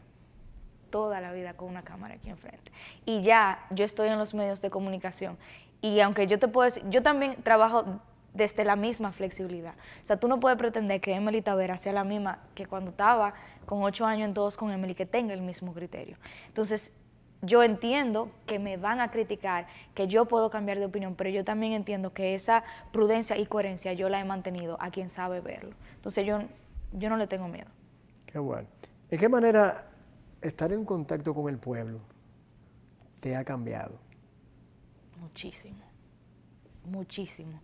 toda 0.93 1.19
la 1.21 1.33
vida 1.33 1.55
con 1.55 1.69
una 1.69 1.81
cámara 1.81 2.13
aquí 2.13 2.29
enfrente. 2.29 2.71
Y 3.03 3.23
ya 3.23 3.65
yo 3.71 3.83
estoy 3.83 4.09
en 4.09 4.19
los 4.19 4.35
medios 4.35 4.61
de 4.61 4.69
comunicación. 4.69 5.39
Y 5.81 5.99
aunque 6.01 6.27
yo 6.27 6.37
te 6.37 6.47
puedo 6.47 6.65
decir, 6.65 6.83
yo 6.87 7.01
también 7.01 7.41
trabajo 7.41 7.99
desde 8.35 8.63
la 8.63 8.75
misma 8.75 9.11
flexibilidad. 9.11 9.73
O 9.73 10.05
sea, 10.05 10.17
tú 10.17 10.27
no 10.27 10.39
puedes 10.39 10.55
pretender 10.59 11.01
que 11.01 11.13
Emily 11.13 11.41
Tavera 11.41 11.79
sea 11.79 11.93
la 11.93 12.03
misma 12.03 12.37
que 12.53 12.67
cuando 12.67 12.91
estaba 12.91 13.33
con 13.65 13.81
ocho 13.81 14.05
años 14.05 14.27
en 14.27 14.35
todos 14.35 14.55
con 14.55 14.69
Emily, 14.69 14.93
que 14.93 15.07
tenga 15.07 15.33
el 15.33 15.41
mismo 15.41 15.73
criterio. 15.73 16.17
Entonces, 16.45 16.91
yo 17.41 17.63
entiendo 17.63 18.29
que 18.45 18.59
me 18.59 18.77
van 18.77 19.01
a 19.01 19.09
criticar, 19.09 19.65
que 19.95 20.07
yo 20.07 20.25
puedo 20.25 20.51
cambiar 20.51 20.77
de 20.77 20.85
opinión, 20.85 21.15
pero 21.15 21.31
yo 21.31 21.43
también 21.43 21.73
entiendo 21.73 22.13
que 22.13 22.35
esa 22.35 22.63
prudencia 22.91 23.35
y 23.35 23.47
coherencia 23.47 23.93
yo 23.93 24.09
la 24.09 24.19
he 24.19 24.25
mantenido 24.25 24.77
a 24.79 24.91
quien 24.91 25.09
sabe 25.09 25.41
verlo. 25.41 25.73
Entonces, 25.95 26.23
yo, 26.23 26.43
yo 26.91 27.09
no 27.09 27.17
le 27.17 27.25
tengo 27.25 27.47
miedo. 27.47 27.69
Qué 28.27 28.37
bueno. 28.37 28.67
¿De 29.09 29.17
qué 29.17 29.27
manera 29.27 29.85
estar 30.43 30.71
en 30.71 30.85
contacto 30.85 31.33
con 31.33 31.49
el 31.49 31.57
pueblo 31.57 31.99
te 33.19 33.35
ha 33.35 33.43
cambiado? 33.43 33.97
Muchísimo, 35.19 35.83
muchísimo. 36.85 37.59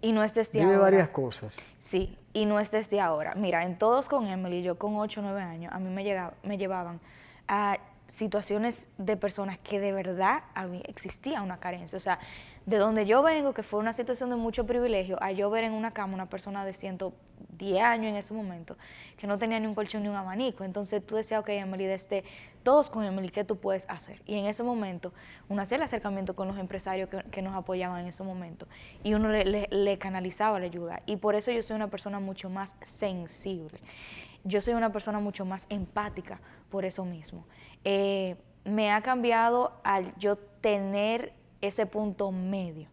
Y 0.00 0.12
no 0.12 0.24
es 0.24 0.34
desde 0.34 0.58
Vive 0.58 0.72
ahora. 0.72 0.84
varias 0.84 1.08
cosas. 1.10 1.60
Sí, 1.78 2.18
y 2.32 2.44
no 2.46 2.58
es 2.58 2.70
desde 2.70 3.00
ahora. 3.00 3.34
Mira, 3.34 3.64
en 3.64 3.78
todos 3.78 4.08
con 4.08 4.26
Emily, 4.26 4.62
yo 4.62 4.78
con 4.78 4.96
8 4.96 5.20
o 5.20 5.22
9 5.22 5.42
años, 5.42 5.72
a 5.72 5.78
mí 5.78 5.90
me, 5.90 6.02
llegaba, 6.02 6.34
me 6.42 6.58
llevaban 6.58 7.00
a 7.46 7.78
situaciones 8.12 8.90
de 8.98 9.16
personas 9.16 9.58
que 9.58 9.80
de 9.80 9.90
verdad 9.90 10.42
existía 10.84 11.40
una 11.40 11.58
carencia. 11.60 11.96
O 11.96 12.00
sea, 12.00 12.18
de 12.66 12.76
donde 12.76 13.06
yo 13.06 13.22
vengo, 13.22 13.54
que 13.54 13.62
fue 13.62 13.80
una 13.80 13.94
situación 13.94 14.28
de 14.28 14.36
mucho 14.36 14.66
privilegio, 14.66 15.16
a 15.22 15.32
yo 15.32 15.48
ver 15.48 15.64
en 15.64 15.72
una 15.72 15.92
cama 15.92 16.12
una 16.12 16.28
persona 16.28 16.66
de 16.66 16.74
110 16.74 17.82
años 17.82 18.10
en 18.10 18.16
ese 18.16 18.34
momento, 18.34 18.76
que 19.16 19.26
no 19.26 19.38
tenía 19.38 19.58
ni 19.60 19.66
un 19.66 19.74
colchón 19.74 20.02
ni 20.02 20.10
un 20.10 20.16
abanico. 20.16 20.62
Entonces 20.62 21.04
tú 21.06 21.16
decías, 21.16 21.40
ok, 21.40 21.48
Emily, 21.48 21.86
desde 21.86 22.22
todos 22.62 22.90
con 22.90 23.02
Emily, 23.02 23.30
¿qué 23.30 23.44
tú 23.44 23.56
puedes 23.56 23.88
hacer? 23.88 24.20
Y 24.26 24.36
en 24.36 24.44
ese 24.44 24.62
momento, 24.62 25.14
uno 25.48 25.62
hacía 25.62 25.76
el 25.78 25.82
acercamiento 25.82 26.36
con 26.36 26.46
los 26.48 26.58
empresarios 26.58 27.08
que, 27.30 27.40
nos 27.40 27.54
apoyaban 27.54 28.02
en 28.02 28.08
ese 28.08 28.22
momento 28.22 28.68
y 29.02 29.14
uno 29.14 29.30
le- 29.30 29.68
le 29.70 29.98
canalizaba 29.98 30.60
la 30.60 30.66
ayuda. 30.66 31.00
Y 31.06 31.16
por 31.16 31.34
eso 31.34 31.50
yo 31.50 31.62
soy 31.62 31.76
una 31.76 31.88
persona 31.88 32.20
mucho 32.20 32.50
más 32.50 32.76
sensible. 32.82 33.80
Yo 34.44 34.60
soy 34.60 34.74
una 34.74 34.90
persona 34.92 35.18
mucho 35.20 35.44
más 35.44 35.66
empática 35.70 36.40
por 36.68 36.84
eso 36.84 37.04
mismo. 37.04 37.46
Eh, 37.84 38.36
me 38.64 38.92
ha 38.92 39.00
cambiado 39.00 39.72
al 39.82 40.14
yo 40.16 40.36
tener 40.36 41.32
ese 41.60 41.86
punto 41.86 42.30
medio. 42.30 42.88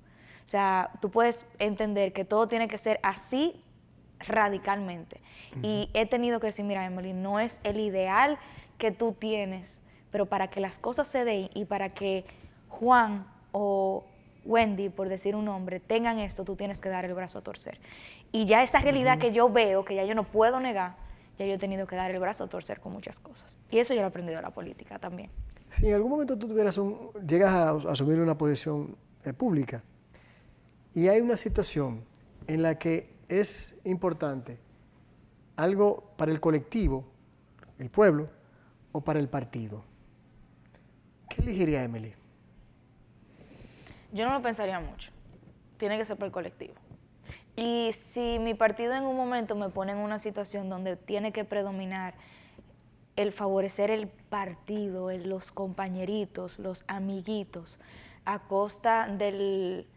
O 0.45 0.49
sea, 0.49 0.91
tú 0.99 1.11
puedes 1.11 1.45
entender 1.59 2.11
que 2.11 2.25
todo 2.25 2.47
tiene 2.47 2.67
que 2.67 2.77
ser 2.77 2.99
así 3.03 3.63
radicalmente. 4.19 5.21
Y 5.61 5.89
he 5.93 6.05
tenido 6.05 6.39
que 6.39 6.47
decir, 6.47 6.65
mira, 6.65 6.85
Emily, 6.85 7.13
no 7.13 7.39
es 7.39 7.59
el 7.63 7.79
ideal 7.79 8.37
que 8.77 8.91
tú 8.91 9.13
tienes, 9.13 9.81
pero 10.11 10.25
para 10.25 10.49
que 10.49 10.59
las 10.59 10.79
cosas 10.79 11.07
se 11.07 11.23
den 11.23 11.49
y 11.53 11.65
para 11.65 11.89
que 11.89 12.25
Juan 12.67 13.27
o 13.51 14.03
Wendy, 14.45 14.89
por 14.89 15.09
decir 15.09 15.35
un 15.35 15.45
nombre, 15.45 15.79
tengan 15.79 16.17
esto, 16.19 16.43
tú 16.43 16.55
tienes 16.55 16.81
que 16.81 16.89
dar 16.89 17.05
el 17.05 17.13
brazo 17.13 17.39
a 17.39 17.41
torcer. 17.41 17.79
Y 18.31 18.45
ya 18.45 18.63
esa 18.63 18.79
realidad 18.79 19.19
que 19.19 19.31
yo 19.31 19.49
veo, 19.49 19.85
que 19.85 19.95
ya 19.95 20.03
yo 20.03 20.15
no 20.15 20.23
puedo 20.23 20.59
negar, 20.59 20.95
ya 21.39 21.45
yo 21.45 21.53
he 21.53 21.57
tenido 21.57 21.87
que 21.87 21.95
dar 21.95 22.11
el 22.11 22.19
brazo 22.19 22.43
a 22.43 22.47
torcer 22.47 22.81
con 22.81 22.91
muchas 22.91 23.19
cosas. 23.19 23.57
Y 23.71 23.79
eso 23.79 23.93
yo 23.93 24.01
lo 24.01 24.07
he 24.07 24.09
aprendido 24.09 24.35
de 24.35 24.41
la 24.43 24.51
política 24.51 24.99
también. 24.99 25.31
Si 25.71 25.87
en 25.87 25.93
algún 25.93 26.11
momento 26.11 26.37
tú 26.37 26.49
tuvieras 26.49 26.77
un, 26.77 27.11
llegas 27.25 27.53
a 27.53 27.69
asumir 27.89 28.19
una 28.19 28.37
posición 28.37 28.97
eh, 29.23 29.31
pública 29.31 29.81
y 30.93 31.07
hay 31.07 31.21
una 31.21 31.37
situación 31.37 32.03
en 32.47 32.61
la 32.61 32.77
que 32.77 33.15
es 33.29 33.75
importante 33.85 34.59
algo 35.55 36.11
para 36.17 36.31
el 36.31 36.41
colectivo, 36.41 37.05
el 37.77 37.89
pueblo, 37.89 38.29
o 38.91 39.01
para 39.01 39.19
el 39.19 39.29
partido, 39.29 39.83
¿qué 41.29 41.41
elegiría 41.41 41.83
Emily? 41.83 42.13
Yo 44.11 44.25
no 44.25 44.33
lo 44.33 44.41
pensaría 44.41 44.79
mucho. 44.79 45.11
Tiene 45.77 45.97
que 45.97 46.03
ser 46.03 46.17
por 46.17 46.25
el 46.25 46.31
colectivo. 46.31 46.73
Y 47.61 47.91
si 47.91 48.39
mi 48.39 48.53
partido 48.53 48.93
en 48.93 49.03
un 49.03 49.17
momento 49.17 49.55
me 49.55 49.69
pone 49.69 49.91
en 49.91 49.97
una 49.97 50.17
situación 50.19 50.69
donde 50.69 50.95
tiene 50.95 51.31
que 51.31 51.43
predominar 51.43 52.13
el 53.15 53.33
favorecer 53.33 53.91
el 53.91 54.07
partido, 54.07 55.09
el- 55.09 55.27
los 55.29 55.51
compañeritos, 55.51 56.57
los 56.57 56.85
amiguitos, 56.87 57.77
a 58.23 58.39
costa 58.39 59.07
del, 59.07 59.87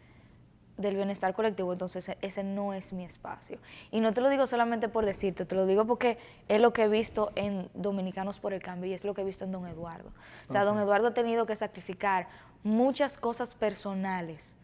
del 0.77 0.95
bienestar 0.95 1.33
colectivo, 1.33 1.71
entonces 1.71 2.09
e- 2.09 2.17
ese 2.21 2.43
no 2.43 2.73
es 2.73 2.91
mi 2.91 3.05
espacio. 3.05 3.59
Y 3.91 4.01
no 4.01 4.11
te 4.13 4.19
lo 4.19 4.27
digo 4.27 4.45
solamente 4.45 4.89
por 4.89 5.05
decirte, 5.05 5.45
te 5.45 5.55
lo 5.55 5.65
digo 5.65 5.85
porque 5.85 6.17
es 6.49 6.59
lo 6.59 6.73
que 6.73 6.83
he 6.83 6.87
visto 6.89 7.31
en 7.35 7.69
Dominicanos 7.75 8.39
por 8.39 8.51
el 8.53 8.61
Cambio 8.61 8.89
y 8.89 8.93
es 8.93 9.05
lo 9.05 9.13
que 9.13 9.21
he 9.21 9.25
visto 9.25 9.45
en 9.45 9.53
Don 9.53 9.67
Eduardo. 9.67 10.09
O 10.49 10.51
sea, 10.51 10.65
Don 10.65 10.77
Eduardo 10.79 11.07
ha 11.07 11.13
tenido 11.13 11.45
que 11.45 11.55
sacrificar 11.55 12.27
muchas 12.63 13.17
cosas 13.17 13.53
personales 13.53 14.55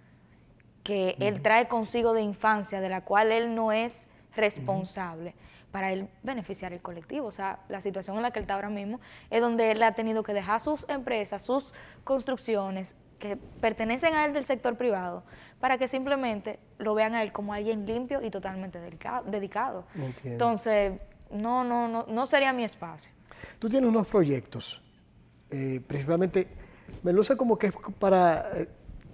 que 0.83 1.15
él 1.19 1.41
trae 1.41 1.67
consigo 1.67 2.13
de 2.13 2.21
infancia, 2.21 2.81
de 2.81 2.89
la 2.89 3.01
cual 3.01 3.31
él 3.31 3.53
no 3.55 3.71
es 3.71 4.07
responsable, 4.35 5.35
para 5.71 5.91
él 5.91 6.07
beneficiar 6.23 6.73
el 6.73 6.81
colectivo. 6.81 7.27
O 7.27 7.31
sea, 7.31 7.59
la 7.69 7.81
situación 7.81 8.15
en 8.15 8.23
la 8.23 8.31
que 8.31 8.39
él 8.39 8.43
está 8.43 8.55
ahora 8.55 8.69
mismo 8.69 8.99
es 9.29 9.41
donde 9.41 9.71
él 9.71 9.83
ha 9.83 9.93
tenido 9.93 10.23
que 10.23 10.33
dejar 10.33 10.59
sus 10.59 10.87
empresas, 10.89 11.43
sus 11.43 11.73
construcciones 12.03 12.95
que 13.19 13.35
pertenecen 13.35 14.15
a 14.15 14.25
él 14.25 14.33
del 14.33 14.45
sector 14.45 14.77
privado, 14.77 15.23
para 15.59 15.77
que 15.77 15.87
simplemente 15.89 16.57
lo 16.77 16.93
vean 16.93 17.13
a 17.13 17.21
él 17.21 17.33
como 17.33 17.53
alguien 17.53 17.85
limpio 17.85 18.21
y 18.23 18.29
totalmente 18.29 18.79
dedica- 18.79 19.21
dedicado. 19.25 19.85
Entiendo. 19.93 20.31
Entonces, 20.31 20.93
no, 21.29 21.63
no, 21.65 21.87
no, 21.89 22.05
no 22.07 22.25
sería 22.25 22.53
mi 22.53 22.63
espacio. 22.63 23.11
Tú 23.59 23.67
tienes 23.67 23.89
unos 23.89 24.07
proyectos, 24.07 24.81
eh, 25.51 25.81
principalmente, 25.85 26.47
me 27.03 27.11
luce 27.11 27.35
como 27.35 27.57
que 27.57 27.67
es 27.67 27.73
para, 27.99 28.51
eh, 28.55 28.69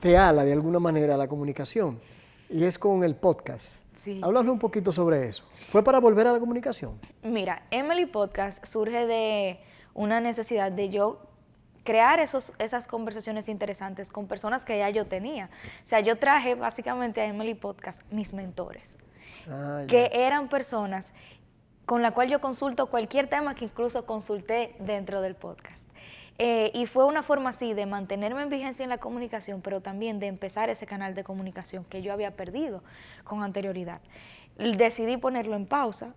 te 0.05 0.19
ala 0.19 0.45
de 0.45 0.53
alguna 0.53 0.77
manera 0.77 1.17
la 1.17 1.27
comunicación, 1.27 1.99
y 2.47 2.63
es 2.65 2.77
con 2.77 3.03
el 3.03 3.15
podcast. 3.15 3.75
Sí. 3.95 4.21
Háblanos 4.21 4.53
un 4.53 4.59
poquito 4.59 4.91
sobre 4.91 5.27
eso. 5.27 5.43
¿Fue 5.71 5.83
para 5.83 5.99
volver 5.99 6.27
a 6.27 6.31
la 6.31 6.39
comunicación? 6.39 6.99
Mira, 7.23 7.63
Emily 7.71 8.05
Podcast 8.05 8.63
surge 8.67 9.07
de 9.07 9.59
una 9.95 10.19
necesidad 10.19 10.71
de 10.71 10.89
yo 10.89 11.21
crear 11.83 12.19
esos, 12.19 12.53
esas 12.59 12.85
conversaciones 12.85 13.49
interesantes 13.49 14.11
con 14.11 14.27
personas 14.27 14.63
que 14.63 14.77
ya 14.77 14.91
yo 14.91 15.07
tenía. 15.07 15.49
O 15.83 15.87
sea, 15.87 16.01
yo 16.01 16.19
traje 16.19 16.53
básicamente 16.53 17.21
a 17.21 17.25
Emily 17.25 17.55
Podcast 17.55 18.03
mis 18.11 18.31
mentores, 18.31 18.97
Ah, 19.49 19.85
que 19.87 20.11
eran 20.13 20.49
personas 20.49 21.13
con 21.87 22.03
la 22.03 22.11
cual 22.11 22.29
yo 22.29 22.41
consulto 22.41 22.91
cualquier 22.91 23.27
tema 23.27 23.55
que 23.55 23.65
incluso 23.65 24.05
consulté 24.05 24.75
dentro 24.77 25.21
del 25.21 25.33
podcast. 25.33 25.89
Eh, 26.37 26.71
y 26.73 26.85
fue 26.85 27.05
una 27.05 27.23
forma 27.23 27.51
así 27.51 27.73
de 27.73 27.85
mantenerme 27.85 28.41
en 28.41 28.49
vigencia 28.49 28.83
en 28.83 28.89
la 28.89 28.97
comunicación, 28.97 29.61
pero 29.61 29.81
también 29.81 30.19
de 30.19 30.27
empezar 30.27 30.69
ese 30.69 30.85
canal 30.85 31.15
de 31.15 31.23
comunicación 31.23 31.85
que 31.85 32.01
yo 32.01 32.11
había 32.11 32.31
perdido 32.35 32.83
con 33.23 33.41
anterioridad. 33.41 34.01
Decidí 34.57 35.17
ponerlo 35.17 35.55
en 35.55 35.65
pausa. 35.65 36.13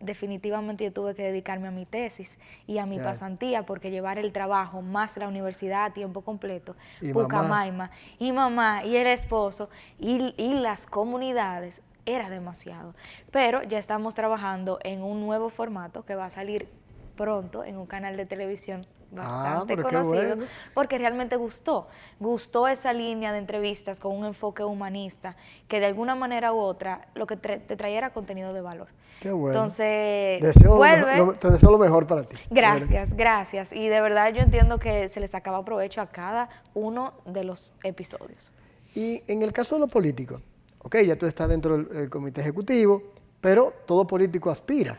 Definitivamente 0.00 0.84
yo 0.84 0.92
tuve 0.94 1.14
que 1.14 1.22
dedicarme 1.22 1.68
a 1.68 1.70
mi 1.70 1.84
tesis 1.84 2.38
y 2.66 2.78
a 2.78 2.86
mi 2.86 2.98
pasantía 2.98 3.66
porque 3.66 3.90
llevar 3.90 4.18
el 4.18 4.32
trabajo 4.32 4.80
más 4.80 5.18
la 5.18 5.28
universidad 5.28 5.84
a 5.84 5.90
tiempo 5.92 6.22
completo, 6.22 6.74
Y 7.02 7.12
Pucamaima, 7.12 7.90
y 8.18 8.32
mamá, 8.32 8.82
y 8.82 8.96
el 8.96 9.06
esposo, 9.06 9.68
y, 9.98 10.34
y 10.38 10.54
las 10.54 10.86
comunidades, 10.86 11.82
era 12.06 12.30
demasiado. 12.30 12.94
Pero 13.30 13.62
ya 13.62 13.78
estamos 13.78 14.14
trabajando 14.14 14.78
en 14.84 15.02
un 15.02 15.20
nuevo 15.20 15.50
formato 15.50 16.06
que 16.06 16.14
va 16.14 16.24
a 16.24 16.30
salir 16.30 16.66
pronto 17.14 17.62
en 17.62 17.76
un 17.76 17.86
canal 17.86 18.16
de 18.16 18.24
televisión 18.24 18.86
bastante 19.10 19.72
Ah, 19.72 19.76
pero 19.76 19.88
qué 19.88 19.96
conocido, 19.96 20.36
bueno. 20.36 20.44
porque 20.74 20.98
realmente 20.98 21.36
gustó. 21.36 21.88
Gustó 22.18 22.68
esa 22.68 22.92
línea 22.92 23.32
de 23.32 23.38
entrevistas 23.38 23.98
con 24.00 24.16
un 24.16 24.24
enfoque 24.24 24.62
humanista 24.64 25.36
que 25.68 25.80
de 25.80 25.86
alguna 25.86 26.14
manera 26.14 26.52
u 26.52 26.58
otra 26.58 27.08
lo 27.14 27.26
que 27.26 27.36
tra- 27.36 27.60
te 27.66 27.76
traía 27.76 27.98
era 27.98 28.10
contenido 28.12 28.52
de 28.52 28.60
valor. 28.60 28.88
Qué 29.20 29.32
bueno. 29.32 29.54
Entonces, 29.58 30.40
Deseo 30.40 30.70
lo 30.70 30.76
vuelve. 30.76 31.06
mejor- 31.14 31.26
lo- 31.26 31.34
te 31.34 31.50
deseo 31.50 31.70
lo 31.70 31.78
mejor 31.78 32.06
para 32.06 32.22
ti. 32.22 32.36
Gracias, 32.50 33.14
gracias. 33.14 33.72
Y 33.72 33.88
de 33.88 34.00
verdad 34.00 34.32
yo 34.32 34.40
entiendo 34.40 34.78
que 34.78 35.08
se 35.08 35.20
le 35.20 35.28
sacaba 35.28 35.62
provecho 35.64 36.00
a 36.00 36.06
cada 36.06 36.48
uno 36.72 37.12
de 37.26 37.44
los 37.44 37.74
episodios. 37.82 38.52
Y 38.94 39.22
en 39.26 39.42
el 39.42 39.52
caso 39.52 39.74
de 39.74 39.80
los 39.82 39.90
políticos, 39.90 40.40
ok, 40.78 40.96
ya 41.06 41.16
tú 41.16 41.26
estás 41.26 41.48
dentro 41.50 41.76
del, 41.76 41.88
del 41.88 42.08
comité 42.10 42.40
ejecutivo, 42.40 43.02
pero 43.42 43.74
todo 43.86 44.06
político 44.06 44.50
aspira. 44.50 44.98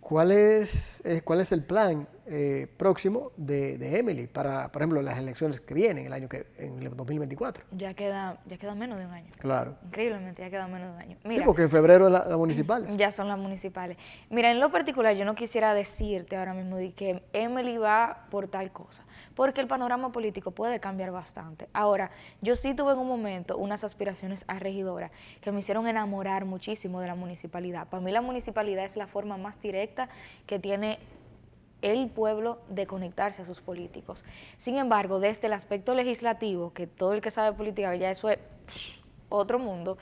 ¿Cuál 0.00 0.32
es, 0.32 1.00
eh, 1.06 1.22
cuál 1.24 1.40
es 1.40 1.50
el 1.52 1.62
plan 1.64 2.06
eh, 2.26 2.66
próximo 2.76 3.32
de, 3.36 3.76
de 3.78 3.98
Emily 3.98 4.26
para, 4.26 4.70
por 4.72 4.82
ejemplo, 4.82 5.02
las 5.02 5.18
elecciones 5.18 5.60
que 5.60 5.74
vienen, 5.74 6.06
el 6.06 6.12
año 6.12 6.28
que, 6.28 6.46
en 6.58 6.78
el 6.78 6.96
2024? 6.96 7.66
Ya 7.72 7.94
queda, 7.94 8.40
ya 8.46 8.56
queda 8.56 8.74
menos 8.74 8.98
de 8.98 9.06
un 9.06 9.12
año. 9.12 9.30
Claro. 9.38 9.76
Increíblemente, 9.84 10.42
ya 10.42 10.50
queda 10.50 10.66
menos 10.66 10.88
de 10.88 10.94
un 10.94 11.00
año. 11.00 11.16
Sí, 11.28 11.40
porque 11.44 11.62
en 11.62 11.70
febrero 11.70 12.06
es 12.06 12.12
la, 12.12 12.24
las 12.24 12.38
municipales. 12.38 12.96
ya 12.96 13.12
son 13.12 13.28
las 13.28 13.38
municipales. 13.38 13.98
Mira, 14.30 14.50
en 14.50 14.60
lo 14.60 14.70
particular, 14.70 15.14
yo 15.14 15.24
no 15.24 15.34
quisiera 15.34 15.74
decirte 15.74 16.36
ahora 16.36 16.54
mismo 16.54 16.76
de 16.76 16.92
que 16.92 17.22
Emily 17.32 17.76
va 17.76 18.26
por 18.30 18.48
tal 18.48 18.72
cosa, 18.72 19.04
porque 19.34 19.60
el 19.60 19.66
panorama 19.66 20.12
político 20.12 20.50
puede 20.50 20.80
cambiar 20.80 21.10
bastante. 21.10 21.68
Ahora, 21.72 22.10
yo 22.40 22.56
sí 22.56 22.74
tuve 22.74 22.92
en 22.92 22.98
un 22.98 23.08
momento 23.08 23.56
unas 23.58 23.84
aspiraciones 23.84 24.44
a 24.48 24.58
regidora 24.58 25.10
que 25.40 25.52
me 25.52 25.60
hicieron 25.60 25.86
enamorar 25.86 26.44
muchísimo 26.44 27.00
de 27.00 27.06
la 27.06 27.14
municipalidad. 27.14 27.88
Para 27.88 28.02
mí 28.02 28.12
la 28.12 28.20
municipalidad 28.20 28.84
es 28.84 28.96
la 28.96 29.06
forma 29.06 29.36
más 29.36 29.60
directa 29.60 30.08
que 30.46 30.58
tiene 30.58 30.98
el 31.84 32.08
pueblo 32.08 32.58
de 32.68 32.86
conectarse 32.86 33.42
a 33.42 33.44
sus 33.44 33.60
políticos. 33.60 34.24
Sin 34.56 34.78
embargo, 34.78 35.20
desde 35.20 35.46
el 35.48 35.52
aspecto 35.52 35.94
legislativo, 35.94 36.72
que 36.72 36.86
todo 36.86 37.12
el 37.12 37.20
que 37.20 37.30
sabe 37.30 37.54
política, 37.54 37.94
ya 37.94 38.10
eso 38.10 38.30
es 38.30 38.38
otro 39.28 39.58
mundo, 39.58 39.98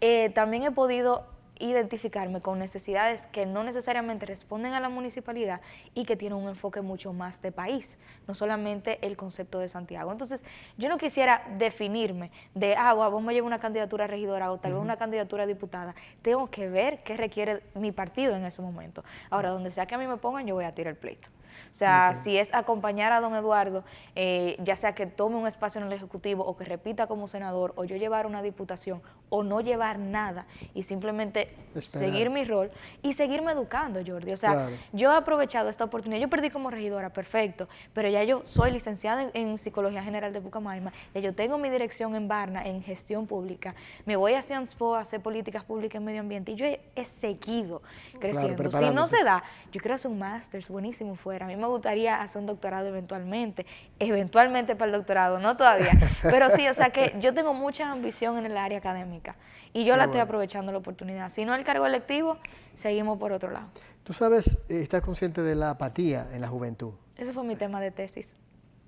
eh, 0.00 0.30
también 0.30 0.62
he 0.62 0.70
podido 0.70 1.26
identificarme 1.58 2.40
con 2.40 2.58
necesidades 2.58 3.26
que 3.26 3.46
no 3.46 3.64
necesariamente 3.64 4.26
responden 4.26 4.74
a 4.74 4.80
la 4.80 4.88
municipalidad 4.88 5.60
y 5.94 6.04
que 6.04 6.16
tienen 6.16 6.38
un 6.38 6.48
enfoque 6.48 6.80
mucho 6.80 7.12
más 7.12 7.42
de 7.42 7.52
país, 7.52 7.98
no 8.26 8.34
solamente 8.34 8.98
el 9.06 9.16
concepto 9.16 9.58
de 9.58 9.68
Santiago. 9.68 10.12
Entonces, 10.12 10.44
yo 10.76 10.88
no 10.88 10.98
quisiera 10.98 11.42
definirme 11.56 12.30
de, 12.54 12.76
ah, 12.76 12.94
vamos 12.94 13.28
a 13.28 13.32
llevar 13.32 13.46
una 13.46 13.58
candidatura 13.58 14.04
a 14.04 14.08
regidora 14.08 14.50
o 14.52 14.58
tal 14.58 14.74
vez 14.74 14.82
una 14.82 14.96
candidatura 14.96 15.44
a 15.44 15.46
diputada. 15.46 15.94
Tengo 16.22 16.50
que 16.50 16.68
ver 16.68 17.02
qué 17.02 17.16
requiere 17.16 17.62
mi 17.74 17.92
partido 17.92 18.36
en 18.36 18.44
ese 18.44 18.62
momento. 18.62 19.04
Ahora, 19.30 19.50
donde 19.50 19.70
sea 19.70 19.86
que 19.86 19.94
a 19.94 19.98
mí 19.98 20.06
me 20.06 20.16
pongan, 20.16 20.46
yo 20.46 20.54
voy 20.54 20.64
a 20.64 20.74
tirar 20.74 20.92
el 20.92 20.98
pleito. 20.98 21.28
O 21.70 21.74
sea, 21.74 22.14
si 22.14 22.36
es 22.36 22.54
acompañar 22.54 23.12
a 23.12 23.20
don 23.20 23.34
Eduardo, 23.34 23.84
eh, 24.14 24.56
ya 24.62 24.76
sea 24.76 24.94
que 24.94 25.06
tome 25.06 25.36
un 25.36 25.46
espacio 25.46 25.80
en 25.80 25.86
el 25.86 25.92
Ejecutivo 25.92 26.44
o 26.44 26.56
que 26.56 26.64
repita 26.64 27.06
como 27.06 27.28
senador, 27.28 27.72
o 27.76 27.84
yo 27.84 27.96
llevar 27.96 28.26
una 28.26 28.42
diputación, 28.42 29.02
o 29.28 29.42
no 29.42 29.60
llevar 29.60 29.98
nada 29.98 30.46
y 30.74 30.82
simplemente 30.82 31.54
seguir 31.78 32.30
mi 32.30 32.44
rol 32.44 32.70
y 33.02 33.12
seguirme 33.12 33.52
educando, 33.52 34.00
Jordi. 34.06 34.32
O 34.32 34.36
sea, 34.36 34.68
yo 34.92 35.12
he 35.12 35.16
aprovechado 35.16 35.68
esta 35.68 35.84
oportunidad. 35.84 36.20
Yo 36.20 36.28
perdí 36.28 36.50
como 36.50 36.70
regidora, 36.70 37.10
perfecto, 37.10 37.68
pero 37.92 38.08
ya 38.08 38.22
yo 38.24 38.42
soy 38.44 38.70
licenciada 38.70 39.30
en, 39.34 39.56
Psicología 39.56 40.02
General 40.02 40.32
de 40.32 40.40
Bucamaima, 40.40 40.92
ya 41.14 41.20
yo 41.20 41.34
tengo 41.34 41.56
mi 41.56 41.70
dirección 41.70 42.14
en 42.14 42.28
Barna, 42.28 42.66
en 42.66 42.82
gestión 42.82 43.26
pública, 43.26 43.74
me 44.04 44.16
voy 44.16 44.34
a 44.34 44.42
CIANSPO 44.42 44.94
a 44.94 45.00
hacer 45.00 45.20
políticas 45.20 45.64
públicas 45.64 45.98
en 45.98 46.04
medio 46.04 46.20
ambiente 46.20 46.52
y 46.52 46.56
yo 46.56 46.66
he, 46.66 47.04
seguido 47.04 47.82
creciendo. 48.20 48.70
si 48.78 48.90
no 48.90 49.08
se 49.08 49.24
da, 49.24 49.42
yo 49.72 49.80
quiero 49.80 49.94
hacer 49.94 50.10
un 50.10 50.18
máster 50.18 50.62
buenísimo 50.68 51.16
fuera. 51.16 51.45
A 51.46 51.48
mí 51.48 51.54
me 51.54 51.68
gustaría 51.68 52.20
hacer 52.20 52.40
un 52.40 52.46
doctorado 52.46 52.88
eventualmente, 52.88 53.66
eventualmente 54.00 54.74
para 54.74 54.90
el 54.90 54.98
doctorado, 54.98 55.38
no 55.38 55.56
todavía, 55.56 55.92
pero 56.22 56.50
sí, 56.50 56.66
o 56.66 56.74
sea 56.74 56.90
que 56.90 57.14
yo 57.20 57.32
tengo 57.32 57.54
mucha 57.54 57.92
ambición 57.92 58.36
en 58.36 58.46
el 58.46 58.56
área 58.56 58.78
académica 58.78 59.36
y 59.72 59.84
yo 59.84 59.96
la 59.96 60.06
estoy 60.06 60.18
aprovechando 60.18 60.72
la 60.72 60.78
oportunidad. 60.78 61.28
Si 61.28 61.44
no 61.44 61.54
el 61.54 61.62
cargo 61.62 61.86
electivo, 61.86 62.38
seguimos 62.74 63.16
por 63.18 63.30
otro 63.30 63.52
lado. 63.52 63.68
Tú 64.02 64.12
sabes, 64.12 64.58
eh, 64.68 64.80
estás 64.82 65.02
consciente 65.02 65.40
de 65.40 65.54
la 65.54 65.70
apatía 65.70 66.26
en 66.32 66.40
la 66.40 66.48
juventud. 66.48 66.94
Ese 67.16 67.32
fue 67.32 67.44
mi 67.44 67.54
tema 67.54 67.80
de 67.80 67.92
tesis. 67.92 68.26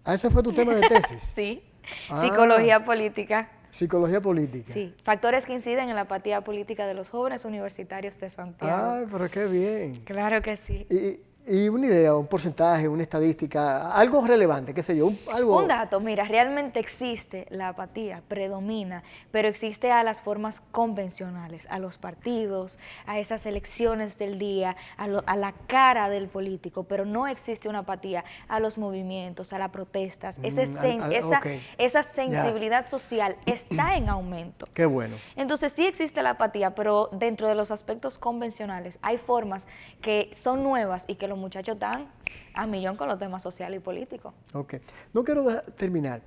Ah, 0.04 0.14
ese 0.14 0.28
fue 0.30 0.42
tu 0.42 0.52
tema 0.52 0.74
de 0.74 0.80
tesis. 0.80 1.32
sí, 1.36 1.62
ah. 2.10 2.20
psicología 2.22 2.84
política. 2.84 3.50
Psicología 3.70 4.20
política. 4.20 4.72
Sí, 4.72 4.96
factores 5.04 5.46
que 5.46 5.52
inciden 5.52 5.90
en 5.90 5.94
la 5.94 6.02
apatía 6.02 6.40
política 6.40 6.88
de 6.88 6.94
los 6.94 7.08
jóvenes 7.08 7.44
universitarios 7.44 8.18
de 8.18 8.30
Santiago. 8.30 8.94
Ay, 8.94 9.06
pero 9.12 9.30
qué 9.30 9.46
bien. 9.46 9.94
Claro 10.04 10.42
que 10.42 10.56
sí. 10.56 10.88
Y, 10.90 11.20
y 11.48 11.68
una 11.68 11.86
idea, 11.86 12.14
un 12.14 12.26
porcentaje, 12.26 12.88
una 12.88 13.02
estadística, 13.02 13.92
algo 13.92 14.26
relevante, 14.26 14.74
qué 14.74 14.82
sé 14.82 14.96
yo, 14.96 15.06
un, 15.06 15.18
algo... 15.32 15.56
Un 15.56 15.68
dato, 15.68 15.98
mira, 16.00 16.24
realmente 16.24 16.78
existe 16.78 17.46
la 17.50 17.68
apatía, 17.68 18.22
predomina, 18.28 19.02
pero 19.30 19.48
existe 19.48 19.90
a 19.90 20.02
las 20.02 20.20
formas 20.20 20.60
convencionales, 20.72 21.66
a 21.70 21.78
los 21.78 21.96
partidos, 21.96 22.78
a 23.06 23.18
esas 23.18 23.46
elecciones 23.46 24.18
del 24.18 24.38
día, 24.38 24.76
a, 24.96 25.06
la 25.08 25.52
cara 25.66 26.10
del 26.10 26.28
político, 26.28 26.84
pero 26.84 27.06
no 27.06 27.26
existe 27.26 27.68
una 27.68 27.80
apatía 27.80 28.24
a 28.48 28.60
los 28.60 28.76
movimientos, 28.76 29.52
a 29.52 29.58
las 29.58 29.70
protestas. 29.70 30.38
Mm, 30.38 30.44
esa, 30.44 31.40
esa 31.78 32.02
sensibilidad 32.02 32.86
social 32.86 33.36
está 33.46 33.96
en 33.96 34.08
aumento. 34.08 34.66
Qué 34.74 34.84
bueno. 34.84 35.16
Entonces 35.36 35.72
sí 35.72 35.86
existe 35.86 36.22
la 36.22 36.30
apatía, 36.30 36.74
pero 36.74 37.08
dentro 37.12 37.48
de 37.48 37.54
los 37.54 37.70
aspectos 37.70 38.18
convencionales 38.18 38.98
hay 39.02 39.16
formas 39.16 39.66
que 40.02 40.30
son 40.32 40.62
nuevas 40.62 41.04
y 41.06 41.14
que 41.14 41.28
muchachos 41.38 41.74
están 41.74 42.08
a 42.54 42.66
millón 42.66 42.96
con 42.96 43.08
los 43.08 43.18
temas 43.18 43.42
sociales 43.42 43.78
y 43.78 43.82
políticos. 43.82 44.34
Ok. 44.52 44.74
No 45.12 45.24
quiero 45.24 45.62
terminar. 45.76 46.22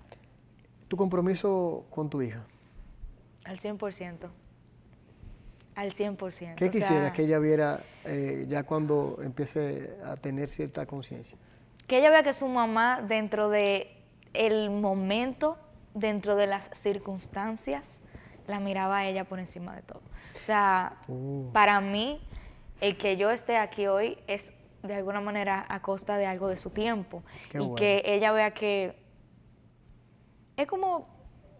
¿Tu 0.87 0.97
compromiso 0.97 1.85
con 1.89 2.09
tu 2.09 2.21
hija? 2.21 2.43
Al 3.45 3.57
100%. 3.57 4.29
Al 5.75 5.91
100%. 5.91 6.55
¿Qué 6.55 6.69
quisieras 6.69 7.13
que 7.13 7.23
ella 7.23 7.39
viera 7.39 7.83
eh, 8.03 8.45
ya 8.47 8.63
cuando 8.63 9.19
empiece 9.23 9.95
a 10.05 10.15
tener 10.15 10.49
cierta 10.49 10.85
conciencia? 10.85 11.37
Que 11.87 11.99
ella 11.99 12.09
vea 12.09 12.23
que 12.23 12.33
su 12.33 12.47
mamá 12.47 13.01
dentro 13.01 13.49
de 13.49 13.97
el 14.33 14.69
momento, 14.69 15.57
dentro 15.93 16.35
de 16.35 16.47
las 16.47 16.69
circunstancias, 16.73 18.01
la 18.47 18.59
miraba 18.59 18.99
a 18.99 19.07
ella 19.07 19.23
por 19.25 19.39
encima 19.39 19.75
de 19.75 19.81
todo. 19.81 20.01
O 20.39 20.43
sea, 20.43 20.97
uh. 21.07 21.51
para 21.51 21.81
mí, 21.81 22.21
el 22.81 22.97
que 22.97 23.17
yo 23.17 23.31
esté 23.31 23.57
aquí 23.57 23.87
hoy 23.87 24.17
es 24.27 24.53
de 24.83 24.95
alguna 24.95 25.21
manera 25.21 25.65
a 25.69 25.81
costa 25.81 26.17
de 26.17 26.25
algo 26.25 26.47
de 26.47 26.57
su 26.57 26.69
tiempo. 26.69 27.23
Y 27.53 27.75
que 27.75 28.01
ella 28.05 28.31
vea 28.31 28.51
que 28.51 28.95
es 30.57 30.67
como 30.67 31.07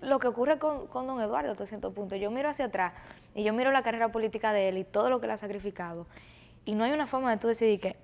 lo 0.02 0.20
que 0.20 0.28
ocurre 0.28 0.58
con, 0.58 0.88
don 0.92 1.22
Eduardo 1.22 1.52
hasta 1.52 1.66
cierto 1.66 1.94
punto. 1.94 2.16
Yo 2.16 2.32
miro 2.32 2.50
hacia 2.50 2.66
atrás 2.66 2.94
y 3.36 3.44
yo 3.44 3.54
miro 3.54 3.72
la 3.72 3.84
carrera 3.84 4.12
política 4.12 4.54
de 4.54 4.70
él 4.70 4.78
y 4.78 4.84
todo 4.84 5.10
lo 5.10 5.22
que 5.22 5.28
le 5.28 5.34
ha 5.34 5.38
sacrificado. 5.38 6.08
Y 6.66 6.76
no 6.76 6.84
hay 6.84 6.92
una 6.92 7.08
forma 7.08 7.32
de 7.32 7.38
tú 7.38 7.48
decidir 7.48 7.80
que... 7.80 7.96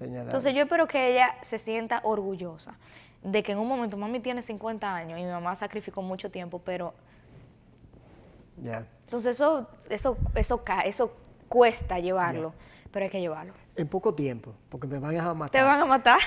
Entonces 0.00 0.52
yo 0.54 0.62
espero 0.62 0.88
que 0.88 1.12
ella 1.12 1.36
se 1.42 1.58
sienta 1.58 2.00
orgullosa 2.02 2.74
de 3.22 3.42
que 3.44 3.52
en 3.52 3.58
un 3.58 3.68
momento 3.68 3.96
mami 3.96 4.18
tiene 4.18 4.42
50 4.42 4.92
años 4.92 5.20
y 5.20 5.22
mi 5.22 5.30
mamá 5.30 5.54
sacrificó 5.54 6.02
mucho 6.02 6.30
tiempo, 6.30 6.60
pero... 6.64 6.92
Ya. 8.60 8.84
Entonces 9.04 9.36
eso, 9.36 9.68
eso, 9.88 10.16
eso, 10.34 10.62
eso 10.84 11.12
cuesta 11.48 11.98
llevarlo, 11.98 12.52
pero 12.92 13.04
hay 13.04 13.10
que 13.10 13.20
llevarlo 13.20 13.54
en 13.76 13.88
poco 13.88 14.14
tiempo, 14.14 14.54
porque 14.68 14.86
me 14.86 14.98
van 14.98 15.16
a 15.16 15.34
matar. 15.34 15.50
¿Te 15.50 15.62
van 15.62 15.80
a 15.80 15.84
matar? 15.84 16.20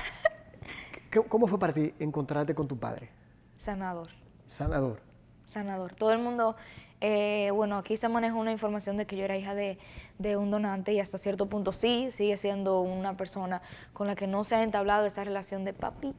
¿Cómo 1.28 1.46
fue 1.46 1.58
para 1.58 1.72
ti 1.72 1.94
encontrarte 1.98 2.54
con 2.54 2.68
tu 2.68 2.78
padre? 2.78 3.08
Sanador. 3.56 4.08
Sanador. 4.46 5.00
Sanador. 5.46 5.94
Todo 5.94 6.12
el 6.12 6.18
mundo, 6.18 6.56
eh, 7.00 7.50
bueno, 7.54 7.78
aquí 7.78 7.96
se 7.96 8.08
maneja 8.08 8.34
una 8.34 8.52
información 8.52 8.96
de 8.96 9.06
que 9.06 9.16
yo 9.16 9.24
era 9.24 9.36
hija 9.36 9.54
de, 9.54 9.78
de, 10.18 10.36
un 10.36 10.50
donante 10.50 10.92
y 10.92 11.00
hasta 11.00 11.18
cierto 11.18 11.46
punto 11.46 11.72
sí, 11.72 12.08
sigue 12.10 12.36
siendo 12.36 12.80
una 12.80 13.16
persona 13.16 13.62
con 13.92 14.08
la 14.08 14.16
que 14.16 14.26
no 14.26 14.44
se 14.44 14.56
ha 14.56 14.62
entablado 14.62 15.06
esa 15.06 15.24
relación 15.24 15.64
de 15.64 15.72
papi, 15.72 16.14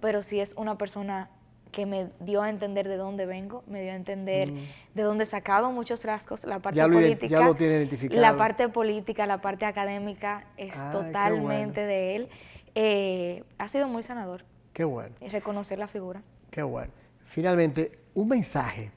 pero 0.00 0.22
sí 0.22 0.40
es 0.40 0.54
una 0.54 0.78
persona 0.78 1.28
que 1.70 1.86
me 1.86 2.10
dio 2.20 2.42
a 2.42 2.50
entender 2.50 2.88
de 2.88 2.96
dónde 2.96 3.26
vengo, 3.26 3.62
me 3.66 3.82
dio 3.82 3.92
a 3.92 3.94
entender 3.94 4.52
mm. 4.52 4.68
de 4.94 5.02
dónde 5.02 5.24
he 5.24 5.26
sacado 5.26 5.70
muchos 5.70 6.04
rasgos, 6.04 6.44
la 6.44 6.60
parte 6.60 6.80
política. 6.80 7.26
Ya 7.26 7.40
lo 7.40 7.54
tiene 7.54 7.76
identificado. 7.76 8.20
La 8.20 8.36
parte 8.36 8.68
política, 8.68 9.26
la 9.26 9.40
parte 9.40 9.66
académica 9.66 10.46
es 10.56 10.74
totalmente 10.90 11.82
de 11.82 12.16
él. 12.16 12.28
Eh, 12.74 13.44
ha 13.58 13.68
sido 13.68 13.88
muy 13.88 14.02
sanador. 14.02 14.44
Qué 14.72 14.84
bueno. 14.84 15.14
Y 15.20 15.28
reconocer 15.28 15.78
la 15.78 15.88
figura. 15.88 16.22
Qué 16.50 16.62
bueno. 16.62 16.92
Finalmente, 17.24 17.98
un 18.14 18.28
mensaje 18.28 18.90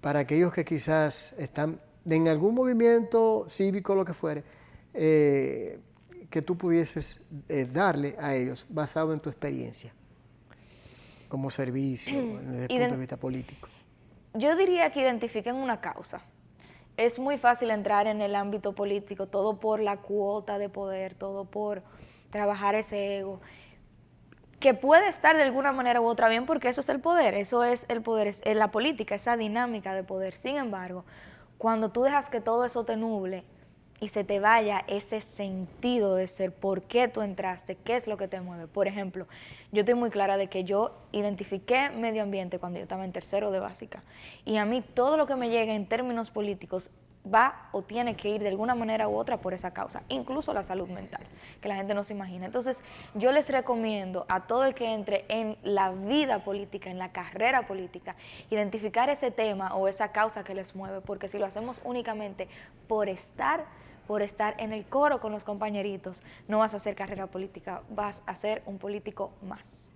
para 0.00 0.20
aquellos 0.20 0.52
que 0.52 0.64
quizás 0.64 1.34
están 1.38 1.80
en 2.08 2.28
algún 2.28 2.54
movimiento 2.54 3.46
cívico, 3.48 3.94
lo 3.94 4.04
que 4.04 4.12
fuere, 4.12 4.44
eh, 4.94 5.80
que 6.30 6.42
tú 6.42 6.56
pudieses 6.56 7.20
eh, 7.48 7.66
darle 7.70 8.16
a 8.20 8.34
ellos 8.34 8.66
basado 8.68 9.12
en 9.12 9.20
tu 9.20 9.30
experiencia 9.30 9.92
como 11.28 11.50
servicio 11.50 12.38
desde 12.42 12.62
el 12.64 12.68
punto 12.68 12.94
de 12.94 13.00
vista 13.00 13.16
político? 13.16 13.68
Yo 14.34 14.54
diría 14.56 14.90
que 14.90 15.00
identifiquen 15.00 15.56
una 15.56 15.80
causa. 15.80 16.20
Es 16.96 17.18
muy 17.18 17.38
fácil 17.38 17.70
entrar 17.70 18.06
en 18.06 18.20
el 18.20 18.34
ámbito 18.34 18.74
político, 18.74 19.26
todo 19.26 19.58
por 19.60 19.80
la 19.80 19.98
cuota 19.98 20.58
de 20.58 20.68
poder, 20.68 21.14
todo 21.14 21.44
por 21.44 21.82
trabajar 22.30 22.74
ese 22.74 23.18
ego, 23.18 23.40
que 24.60 24.74
puede 24.74 25.08
estar 25.08 25.36
de 25.36 25.42
alguna 25.42 25.72
manera 25.72 26.00
u 26.00 26.06
otra 26.06 26.28
bien 26.28 26.46
porque 26.46 26.68
eso 26.68 26.80
es 26.80 26.88
el 26.88 27.00
poder, 27.00 27.34
eso 27.34 27.64
es 27.64 27.86
el 27.88 28.02
poder, 28.02 28.28
es 28.28 28.42
la 28.44 28.70
política, 28.70 29.14
esa 29.14 29.36
dinámica 29.36 29.94
de 29.94 30.02
poder. 30.02 30.34
Sin 30.34 30.56
embargo, 30.56 31.04
cuando 31.58 31.90
tú 31.90 32.02
dejas 32.02 32.30
que 32.30 32.40
todo 32.40 32.64
eso 32.64 32.84
te 32.84 32.96
nuble, 32.96 33.44
y 34.00 34.08
se 34.08 34.24
te 34.24 34.40
vaya 34.40 34.84
ese 34.88 35.20
sentido 35.20 36.16
de 36.16 36.26
ser, 36.26 36.52
por 36.52 36.82
qué 36.82 37.08
tú 37.08 37.22
entraste, 37.22 37.76
qué 37.76 37.96
es 37.96 38.06
lo 38.06 38.16
que 38.16 38.28
te 38.28 38.40
mueve. 38.40 38.66
Por 38.66 38.88
ejemplo, 38.88 39.26
yo 39.72 39.80
estoy 39.80 39.94
muy 39.94 40.10
clara 40.10 40.36
de 40.36 40.48
que 40.48 40.64
yo 40.64 40.94
identifiqué 41.12 41.90
medio 41.90 42.22
ambiente 42.22 42.58
cuando 42.58 42.78
yo 42.78 42.82
estaba 42.82 43.04
en 43.04 43.12
tercero 43.12 43.50
de 43.50 43.58
básica. 43.58 44.02
Y 44.44 44.58
a 44.58 44.66
mí 44.66 44.82
todo 44.82 45.16
lo 45.16 45.26
que 45.26 45.36
me 45.36 45.48
llega 45.48 45.72
en 45.72 45.86
términos 45.86 46.30
políticos 46.30 46.90
va 47.32 47.68
o 47.72 47.82
tiene 47.82 48.14
que 48.14 48.28
ir 48.28 48.42
de 48.42 48.48
alguna 48.48 48.74
manera 48.74 49.08
u 49.08 49.16
otra 49.16 49.38
por 49.38 49.52
esa 49.52 49.72
causa, 49.72 50.02
incluso 50.08 50.52
la 50.52 50.62
salud 50.62 50.88
mental, 50.88 51.22
que 51.60 51.68
la 51.68 51.76
gente 51.76 51.94
no 51.94 52.04
se 52.04 52.12
imagina. 52.12 52.46
Entonces, 52.46 52.84
yo 53.14 53.32
les 53.32 53.48
recomiendo 53.48 54.26
a 54.28 54.46
todo 54.46 54.64
el 54.64 54.74
que 54.74 54.92
entre 54.92 55.24
en 55.28 55.56
la 55.62 55.90
vida 55.90 56.44
política, 56.44 56.90
en 56.90 56.98
la 56.98 57.12
carrera 57.12 57.66
política, 57.66 58.14
identificar 58.50 59.10
ese 59.10 59.30
tema 59.30 59.74
o 59.74 59.88
esa 59.88 60.12
causa 60.12 60.44
que 60.44 60.54
les 60.54 60.76
mueve, 60.76 61.00
porque 61.00 61.28
si 61.28 61.38
lo 61.38 61.46
hacemos 61.46 61.80
únicamente 61.82 62.48
por 62.86 63.08
estar 63.08 63.64
por 64.06 64.22
estar 64.22 64.54
en 64.58 64.72
el 64.72 64.84
coro 64.84 65.20
con 65.20 65.32
los 65.32 65.44
compañeritos, 65.44 66.22
no 66.48 66.58
vas 66.58 66.74
a 66.74 66.78
hacer 66.78 66.94
carrera 66.94 67.26
política, 67.26 67.82
vas 67.90 68.22
a 68.26 68.34
ser 68.34 68.62
un 68.66 68.78
político 68.78 69.32
más. 69.42 69.92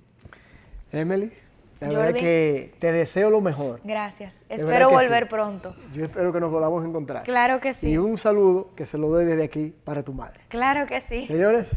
Emily. 0.92 1.33
La 1.81 1.88
verdad 1.88 2.12
que 2.12 2.75
te 2.79 2.92
deseo 2.92 3.31
lo 3.31 3.40
mejor. 3.40 3.81
Gracias. 3.85 4.35
Espero 4.51 4.90
volver 4.90 5.29
pronto. 5.29 5.75
Yo 5.94 6.05
espero 6.05 6.31
que 6.31 6.38
nos 6.38 6.51
volvamos 6.51 6.85
a 6.85 6.87
encontrar. 6.87 7.23
Claro 7.23 7.59
que 7.59 7.73
sí. 7.73 7.88
Y 7.88 7.96
un 7.96 8.18
saludo 8.18 8.75
que 8.77 8.85
se 8.85 8.99
lo 8.99 9.09
doy 9.09 9.25
desde 9.25 9.44
aquí 9.44 9.75
para 9.85 10.03
tu 10.03 10.12
madre. 10.12 10.40
Claro 10.49 10.87
que 10.87 11.01
sí. 11.01 11.27
Señores, 11.27 11.68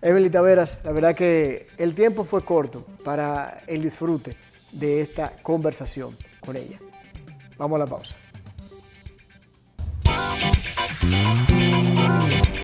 Emily 0.00 0.30
Taveras, 0.30 0.78
la 0.84 0.92
verdad 0.92 1.14
que 1.14 1.66
el 1.76 1.94
tiempo 1.94 2.24
fue 2.24 2.42
corto 2.44 2.86
para 3.04 3.62
el 3.66 3.82
disfrute 3.82 4.36
de 4.72 5.02
esta 5.02 5.32
conversación 5.42 6.16
con 6.40 6.56
ella. 6.56 6.78
Vamos 7.58 7.76
a 7.76 7.78
la 7.80 7.86
pausa. 7.86 8.16